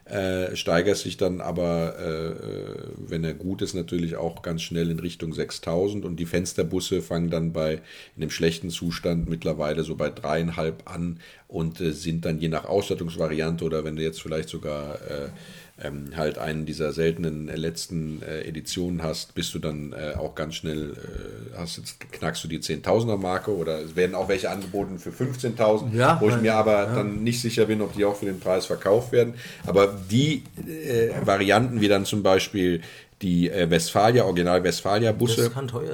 [0.05, 4.99] äh, steigert sich dann aber, äh, wenn er gut ist, natürlich auch ganz schnell in
[4.99, 7.81] Richtung 6000 und die Fensterbusse fangen dann bei
[8.15, 12.65] in dem schlechten Zustand mittlerweile so bei dreieinhalb an und äh, sind dann je nach
[12.65, 15.29] Ausstattungsvariante oder wenn du jetzt vielleicht sogar äh,
[15.81, 20.33] ähm, halt einen dieser seltenen äh, letzten äh, Editionen hast, bist du dann äh, auch
[20.33, 24.49] ganz schnell, äh, hast jetzt knackst du die 10.000er Marke oder es werden auch welche
[24.49, 26.95] angeboten für 15.000, ja, wo ich mir aber ja.
[26.95, 29.33] dann nicht sicher bin, ob die auch für den Preis verkauft werden.
[29.65, 32.81] Aber die äh, Varianten wie dann zum Beispiel
[33.21, 35.49] die äh, Westfalia, Original Westfalia Busse,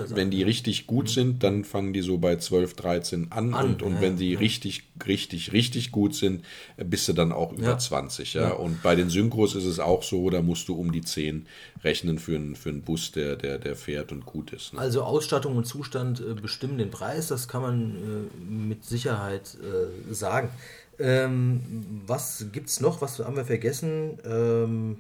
[0.10, 1.10] wenn die richtig gut mhm.
[1.10, 4.34] sind, dann fangen die so bei 12, 13 an, an und, und ja, wenn die
[4.34, 4.40] ja.
[4.40, 6.44] richtig, richtig, richtig gut sind,
[6.78, 7.78] äh, bist du dann auch über ja.
[7.78, 8.34] 20.
[8.34, 8.50] Ja?
[8.50, 11.46] Und bei den Synchros ist es auch so, da musst du um die 10
[11.84, 14.74] rechnen für einen, für einen Bus, der, der, der fährt und gut ist.
[14.74, 14.80] Ne?
[14.80, 20.14] Also Ausstattung und Zustand äh, bestimmen den Preis, das kann man äh, mit Sicherheit äh,
[20.14, 20.50] sagen.
[20.98, 21.62] Ähm,
[22.08, 23.02] was gibt es noch?
[23.02, 24.18] Was haben wir vergessen?
[24.26, 24.98] Ähm,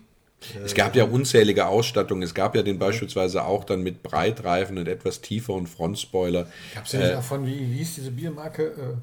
[0.63, 2.23] es gab ja unzählige Ausstattungen.
[2.23, 6.47] Es gab ja den beispielsweise auch dann mit Breitreifen und etwas tieferen Frontspoiler.
[6.73, 8.97] Gab es ja nicht äh, davon, wie, wie hieß diese Biermarke?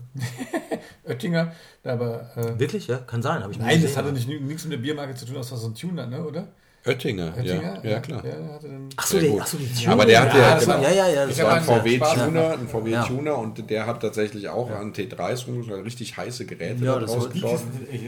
[1.06, 1.52] Äh, Oettinger.
[1.84, 2.98] Aber, äh, Wirklich, ja?
[2.98, 3.42] Kann sein.
[3.42, 5.68] Habe ich Nein, das hatte nicht, nichts mit der Biermarke zu tun, das war so
[5.68, 6.24] ein Tuner, ne?
[6.24, 6.48] oder?
[6.86, 8.24] Oettinger, Oettinger, ja, ja, klar.
[8.24, 8.60] Ja,
[8.96, 9.92] ach so, der, ach so, die Tuner.
[9.92, 13.68] Aber der hat ja, genau, ja, ja, ja, das war ein VW-Tuner, ein VW-Tuner und
[13.68, 14.78] der hat tatsächlich auch ja.
[14.78, 17.34] an T3s richtig heiße Geräte ja, das sind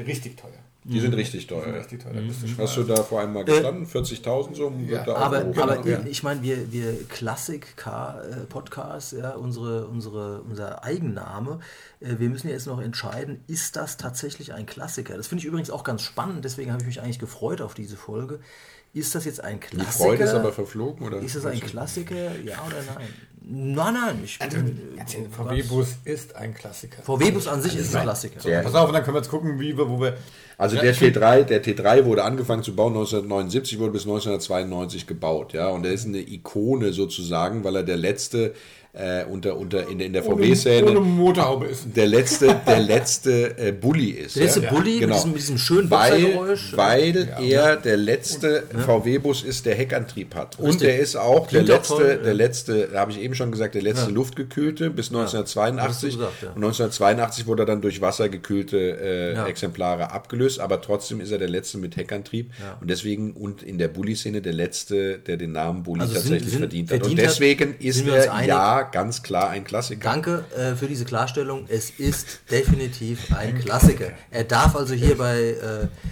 [0.07, 0.53] richtig teuer.
[0.93, 1.65] Die sind richtig teuer.
[1.65, 2.21] Sind richtig teuer.
[2.21, 2.35] Mhm.
[2.59, 3.85] Hast du da vor allem mal gestanden?
[3.85, 4.71] Äh, 40.000 so?
[4.89, 5.01] Ja.
[5.15, 6.01] aber, aber ja.
[6.05, 11.61] ich meine, wir, wir Klassik-Podcast, ja, unsere, unsere, unser Eigenname,
[12.01, 15.17] äh, wir müssen ja jetzt noch entscheiden, ist das tatsächlich ein Klassiker?
[15.17, 17.97] Das finde ich übrigens auch ganz spannend, deswegen habe ich mich eigentlich gefreut auf diese
[17.97, 18.41] Folge.
[18.93, 19.87] Ist das jetzt ein Klassiker?
[19.87, 21.21] Die Freude ist aber verflogen, oder?
[21.21, 23.07] Ist das ein Klassiker, ja oder nein?
[23.43, 24.21] Nein, nein.
[24.25, 24.57] Ich also,
[25.31, 27.03] VW-Bus ist ein Klassiker.
[27.03, 28.41] VW-Bus an sich ist ein Klassiker.
[28.41, 30.17] So, pass auf, und dann können wir jetzt gucken, wie wir, wo wir
[30.61, 35.55] also ja, der T3, der T3 wurde angefangen zu bauen 1979, wurde bis 1992 gebaut,
[35.55, 38.53] ja, und er ist eine Ikone sozusagen, weil er der letzte
[38.93, 40.91] äh, unter, unter in, in der VW-Szene.
[40.91, 41.85] Ohne Motorhaube ist.
[41.95, 44.35] Der letzte, der letzte äh, Bulli ist.
[44.35, 44.73] Der letzte ja?
[44.73, 45.15] Bulli genau.
[45.15, 47.71] mit, diesem, mit diesem schönen Weil, weil ja.
[47.71, 48.81] er der letzte ja.
[48.81, 50.59] VW-Bus ist, der Heckantrieb hat.
[50.59, 50.75] Richtig.
[50.75, 53.53] Und er ist auch Klingt der letzte, voll, der letzte, da habe ich eben schon
[53.53, 56.15] gesagt, der letzte luftgekühlte bis 1982.
[56.15, 61.39] Gesagt, und 1982 wurde er dann durch wassergekühlte äh, Exemplare abgelöst, aber trotzdem ist er
[61.39, 62.51] der letzte mit Heckantrieb.
[62.81, 66.59] Und deswegen und in der Bulli-Szene der letzte, der den Namen Bulli also tatsächlich sind,
[66.61, 67.05] verdient hat.
[67.05, 70.03] Und deswegen hat, ist er ja ganz klar ein Klassiker.
[70.03, 71.67] Danke äh, für diese Klarstellung.
[71.69, 74.11] Es ist definitiv ein Klassiker.
[74.31, 75.57] Er darf also hier bei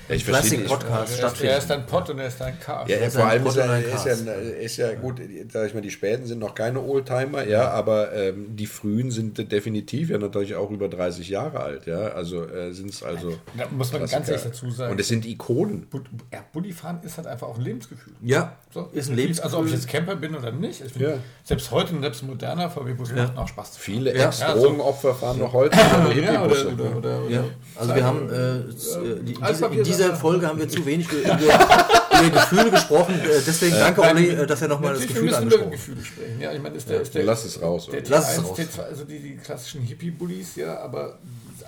[0.08, 1.52] äh, Classic Podcast stattfinden.
[1.52, 2.84] Er ist ein Pot und er ist ein K.
[2.86, 5.90] Ja, ja vor allem ist er, ist, ja, ist ja gut, sag ich mal, die
[5.90, 10.70] späten sind noch keine Oldtimer, ja, aber ähm, die frühen sind definitiv ja natürlich auch
[10.70, 12.08] über 30 Jahre alt, ja.
[12.08, 13.38] Also äh, sind es also.
[13.56, 14.18] Da muss man Klassiker.
[14.18, 14.92] ganz ehrlich dazu sagen.
[14.92, 15.86] Und es sind Ikonen.
[16.32, 18.14] Ja, fahren ist halt einfach auch ein Lebensgefühl.
[18.22, 19.44] Ja, so, ist ein Lebensgefühl.
[19.44, 20.82] Also ob ich jetzt Camper bin oder nicht.
[20.84, 21.18] Ich ja.
[21.44, 23.16] Selbst heute, selbst modern VW-Bus ja.
[23.16, 23.76] macht noch Spaß.
[23.76, 24.28] Viele ja.
[24.28, 25.76] Ex-Drogenopfer fahren noch heute
[26.22, 27.44] ja, oder, oder, oder, oder,
[27.76, 32.30] Also wir haben äh, die, diese, in dieser Folge haben wir zu wenig über, über
[32.30, 33.14] Gefühle gesprochen.
[33.20, 35.78] Äh, deswegen danke Olli, äh, dass er nochmal das Gefühl angesprochen hat.
[35.78, 36.40] Sprechen.
[36.40, 37.88] Ja, ich meine, ist der, ist der, lass es raus.
[37.92, 38.58] Der Lass es raus.
[38.58, 41.18] T2, also die, die klassischen Hippie-Bullies, ja, aber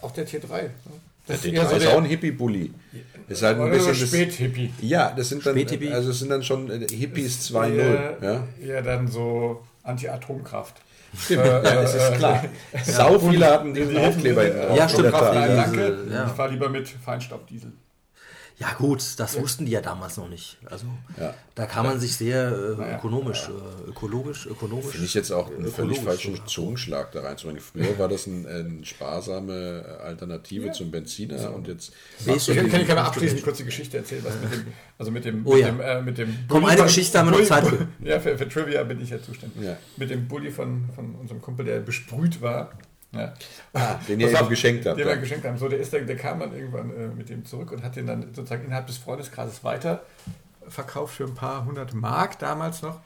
[0.00, 0.62] auch der T3.
[0.62, 0.70] Ne?
[1.26, 2.72] Das der T3 ist, so ist auch ein Hippie-Bully.
[3.28, 4.72] Ist halt ein bisschen Spät-Hippie.
[4.80, 8.24] Ja, das sind dann also das sind dann schon Hippies 2.0.
[8.24, 10.82] Ja, ja, dann so Anti-Atomkraft.
[11.18, 12.44] Stimmt, äh, ja, das ist klar.
[12.72, 14.74] Ja, Sau viele hatten diesen Aufkleber.
[14.74, 15.12] Ja, stimmt.
[15.12, 15.98] Nein, danke.
[16.28, 17.72] Ich fahre lieber mit Feinstaubdiesel.
[18.60, 20.58] Ja gut, das wussten die ja damals noch nicht.
[20.66, 20.84] Also
[21.18, 21.32] ja.
[21.54, 22.98] da kann man sich sehr äh, naja.
[22.98, 24.90] ökonomisch, äh, ökologisch, ökonomisch.
[24.90, 27.62] Finde ich jetzt auch einen völlig falschen Zungenschlag da reinzubringen.
[27.62, 30.72] Früher war das eine ein sparsame Alternative ja.
[30.72, 31.48] zum Benziner so.
[31.48, 31.94] und jetzt.
[32.18, 34.66] Ich kann, kann ich mal abschließend kurz die Geschichte erzählen, was mit dem,
[34.98, 35.66] also mit dem, oh, mit ja.
[35.68, 37.88] dem, äh, mit dem Komm, eine Geschichte haben wir noch Zeit für.
[38.04, 39.70] Ja, für, für Trivia bin ich ja zuständig.
[39.96, 42.72] Mit dem Bulli von, von unserem Kumpel, der besprüht war
[43.12, 43.34] ja.
[43.72, 44.98] Ah, den ihr ihm geschenkt habt.
[44.98, 45.58] Den wir geschenkt haben.
[45.58, 48.06] So, der, ist dann, der kam dann irgendwann äh, mit dem zurück und hat den
[48.06, 50.02] dann sozusagen innerhalb des Freundeskreises weiter
[50.68, 53.00] verkauft für ein paar hundert Mark damals noch.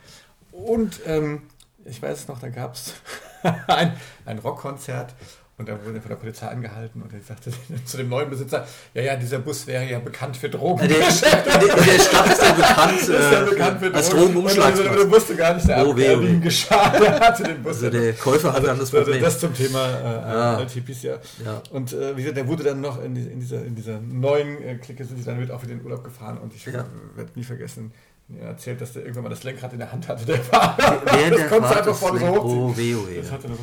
[0.52, 1.42] Und ähm,
[1.84, 2.94] ich weiß es noch, da gab es
[3.66, 3.96] ein,
[4.26, 5.14] ein Rockkonzert
[5.56, 7.52] Und dann wurde er von der Polizei angehalten und er sagte
[7.84, 10.88] zu dem neuen Besitzer, ja, ja, dieser Bus wäre ja bekannt für Drogen.
[10.88, 14.90] Der, der, der Stadt ist ja bekannt, ist ja äh, bekannt für als Drogenumschlagsplatz.
[14.90, 17.76] Und, und, wusste gar nicht, der oh, weh, ihm geschadet hatte den Bus.
[17.76, 19.22] Also der Käufer hatte dann das Problem.
[19.22, 20.60] Das zum Thema äh, ja.
[20.60, 21.18] LTPs, ja.
[21.44, 21.62] ja.
[21.70, 24.74] Und äh, wie gesagt, der wurde dann noch in, in, dieser, in dieser neuen äh,
[24.76, 26.84] Clique, sind sie dann mit auch wieder in den Urlaub gefahren und ich ja.
[27.14, 27.92] werde nie vergessen,
[28.40, 31.02] er erzählt, dass der irgendwann mal das Lenkrad in der Hand hatte, der Fahrer.
[31.04, 32.62] Während das konnte einfach vorne so hochziehen.
[32.62, 33.20] Oh, weh, oh, weh.
[33.20, 33.58] Das hatte das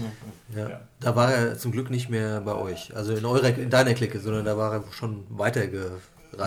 [0.55, 0.69] ja.
[0.69, 0.79] ja.
[0.99, 4.19] Da war er zum Glück nicht mehr bei euch, also in, eurer, in deiner Clique,
[4.19, 5.99] sondern da war er schon weitergereicht.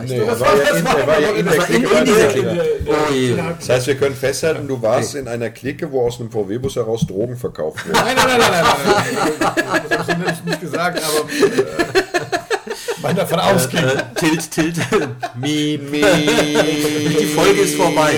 [0.06, 1.98] Nee, das war, ja in, er war ja in, der Clique.
[1.98, 2.64] In dieser Clique.
[2.86, 6.76] Oh, das heißt, wir können festhalten, du warst in einer Clique, wo aus einem VW-Bus
[6.76, 7.98] heraus Drogen verkauft wurden.
[7.98, 9.82] Nein, nein, nein, nein, nein, nein, nein.
[9.88, 11.98] Das habe ich nicht gesagt, aber...
[11.98, 12.03] Äh,
[13.04, 13.82] man davon ausgeht.
[13.82, 14.76] Äh, äh, tilt, tilt.
[15.36, 16.00] Mi, mi.
[16.00, 18.14] Die Folge ist vorbei.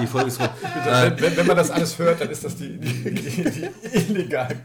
[0.00, 0.54] Die Folge ist vorbei.
[0.86, 4.56] Äh, wenn, wenn, man das alles hört, dann ist das die, die, die, die illegal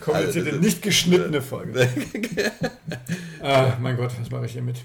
[0.00, 1.88] kommunizierte, also, nicht geschnittene Folge.
[3.42, 4.76] ah, mein Gott, was mache ich hier mit?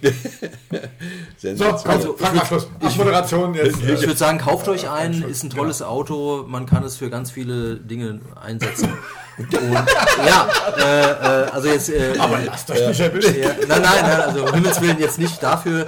[1.37, 2.67] so, also, Frank, Abschluss.
[2.87, 3.77] Ich, Moderation jetzt.
[3.81, 5.87] Ich, ich würde sagen, kauft euch ein, ist ein tolles ja.
[5.87, 8.89] Auto, man kann es für ganz viele Dinge einsetzen.
[9.37, 11.89] Und, ja, äh, äh, also jetzt.
[11.89, 13.39] Äh, Aber lasst euch nicht erwischen.
[13.39, 15.85] Ja, nein, nein, nein, also um Himmels Willen jetzt nicht dafür,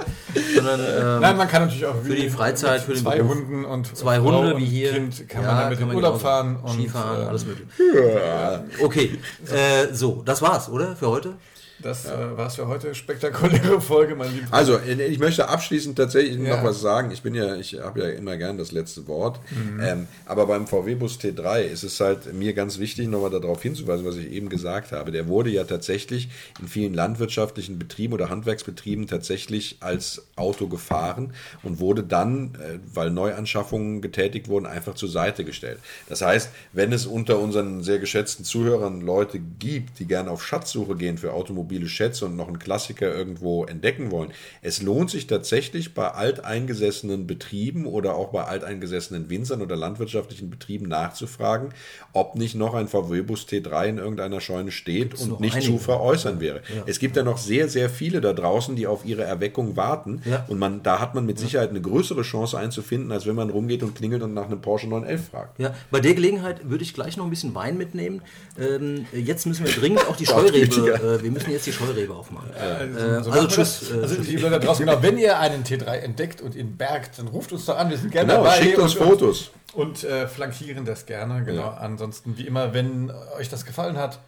[0.54, 0.80] sondern.
[0.80, 3.96] Ähm, nein, man kann natürlich auch für die Freizeit, für den zwei Beruf, Hunden und
[3.96, 4.92] zwei Hunde wie hier.
[4.92, 7.68] Kind kann ja, man damit in Urlaub fahren und Skifahren, alles mögliche.
[7.94, 8.64] Ja.
[8.82, 9.18] Okay,
[9.50, 11.34] äh, so, das war's, oder für heute?
[11.82, 12.32] Das ja.
[12.32, 12.94] äh, war es für heute.
[12.94, 14.46] Spektakuläre Folge, mein lieber.
[14.50, 16.56] Also, ich möchte abschließend tatsächlich ja.
[16.56, 17.10] noch was sagen.
[17.10, 19.40] Ich bin ja, ich habe ja immer gern das letzte Wort.
[19.50, 19.80] Mhm.
[19.80, 24.16] Ähm, aber beim VW-Bus T3 ist es halt mir ganz wichtig, nochmal darauf hinzuweisen, was
[24.16, 25.10] ich eben gesagt habe.
[25.12, 26.28] Der wurde ja tatsächlich
[26.60, 33.10] in vielen landwirtschaftlichen Betrieben oder Handwerksbetrieben tatsächlich als Auto gefahren und wurde dann, äh, weil
[33.10, 35.78] Neuanschaffungen getätigt wurden, einfach zur Seite gestellt.
[36.08, 40.96] Das heißt, wenn es unter unseren sehr geschätzten Zuhörern Leute gibt, die gerne auf Schatzsuche
[40.96, 44.32] gehen für Automobile, mobile Schätze und noch einen Klassiker irgendwo entdecken wollen.
[44.60, 50.88] Es lohnt sich tatsächlich bei alteingesessenen Betrieben oder auch bei alteingesessenen Winzern oder landwirtschaftlichen Betrieben
[50.88, 51.68] nachzufragen,
[52.12, 55.72] ob nicht noch ein VW-Bus T3 in irgendeiner Scheune steht Gibt's und nicht einige.
[55.72, 56.62] zu veräußern wäre.
[56.74, 56.82] Ja.
[56.86, 60.44] Es gibt ja noch sehr, sehr viele da draußen, die auf ihre Erweckung warten ja.
[60.48, 63.82] und man, da hat man mit Sicherheit eine größere Chance einzufinden, als wenn man rumgeht
[63.82, 65.60] und klingelt und nach einem Porsche 911 fragt.
[65.60, 68.22] Ja, bei der Gelegenheit würde ich gleich noch ein bisschen Wein mitnehmen.
[68.58, 72.50] Ähm, jetzt müssen wir dringend auch die Scheurebe, äh, wir müssen jetzt die Scheurebe aufmachen.
[72.54, 73.90] Äh, äh, so also tschüss.
[73.90, 77.28] Äh, also die Leute draußen, genau, wenn ihr einen T3 entdeckt und ihn bergt, dann
[77.28, 78.62] ruft uns doch an, wir sind gerne genau, dabei.
[78.62, 79.50] Schickt uns und, Fotos.
[79.72, 81.62] Und äh, flankieren das gerne, genau.
[81.62, 81.74] Ja.
[81.74, 84.18] Ansonsten, wie immer, wenn euch das gefallen hat,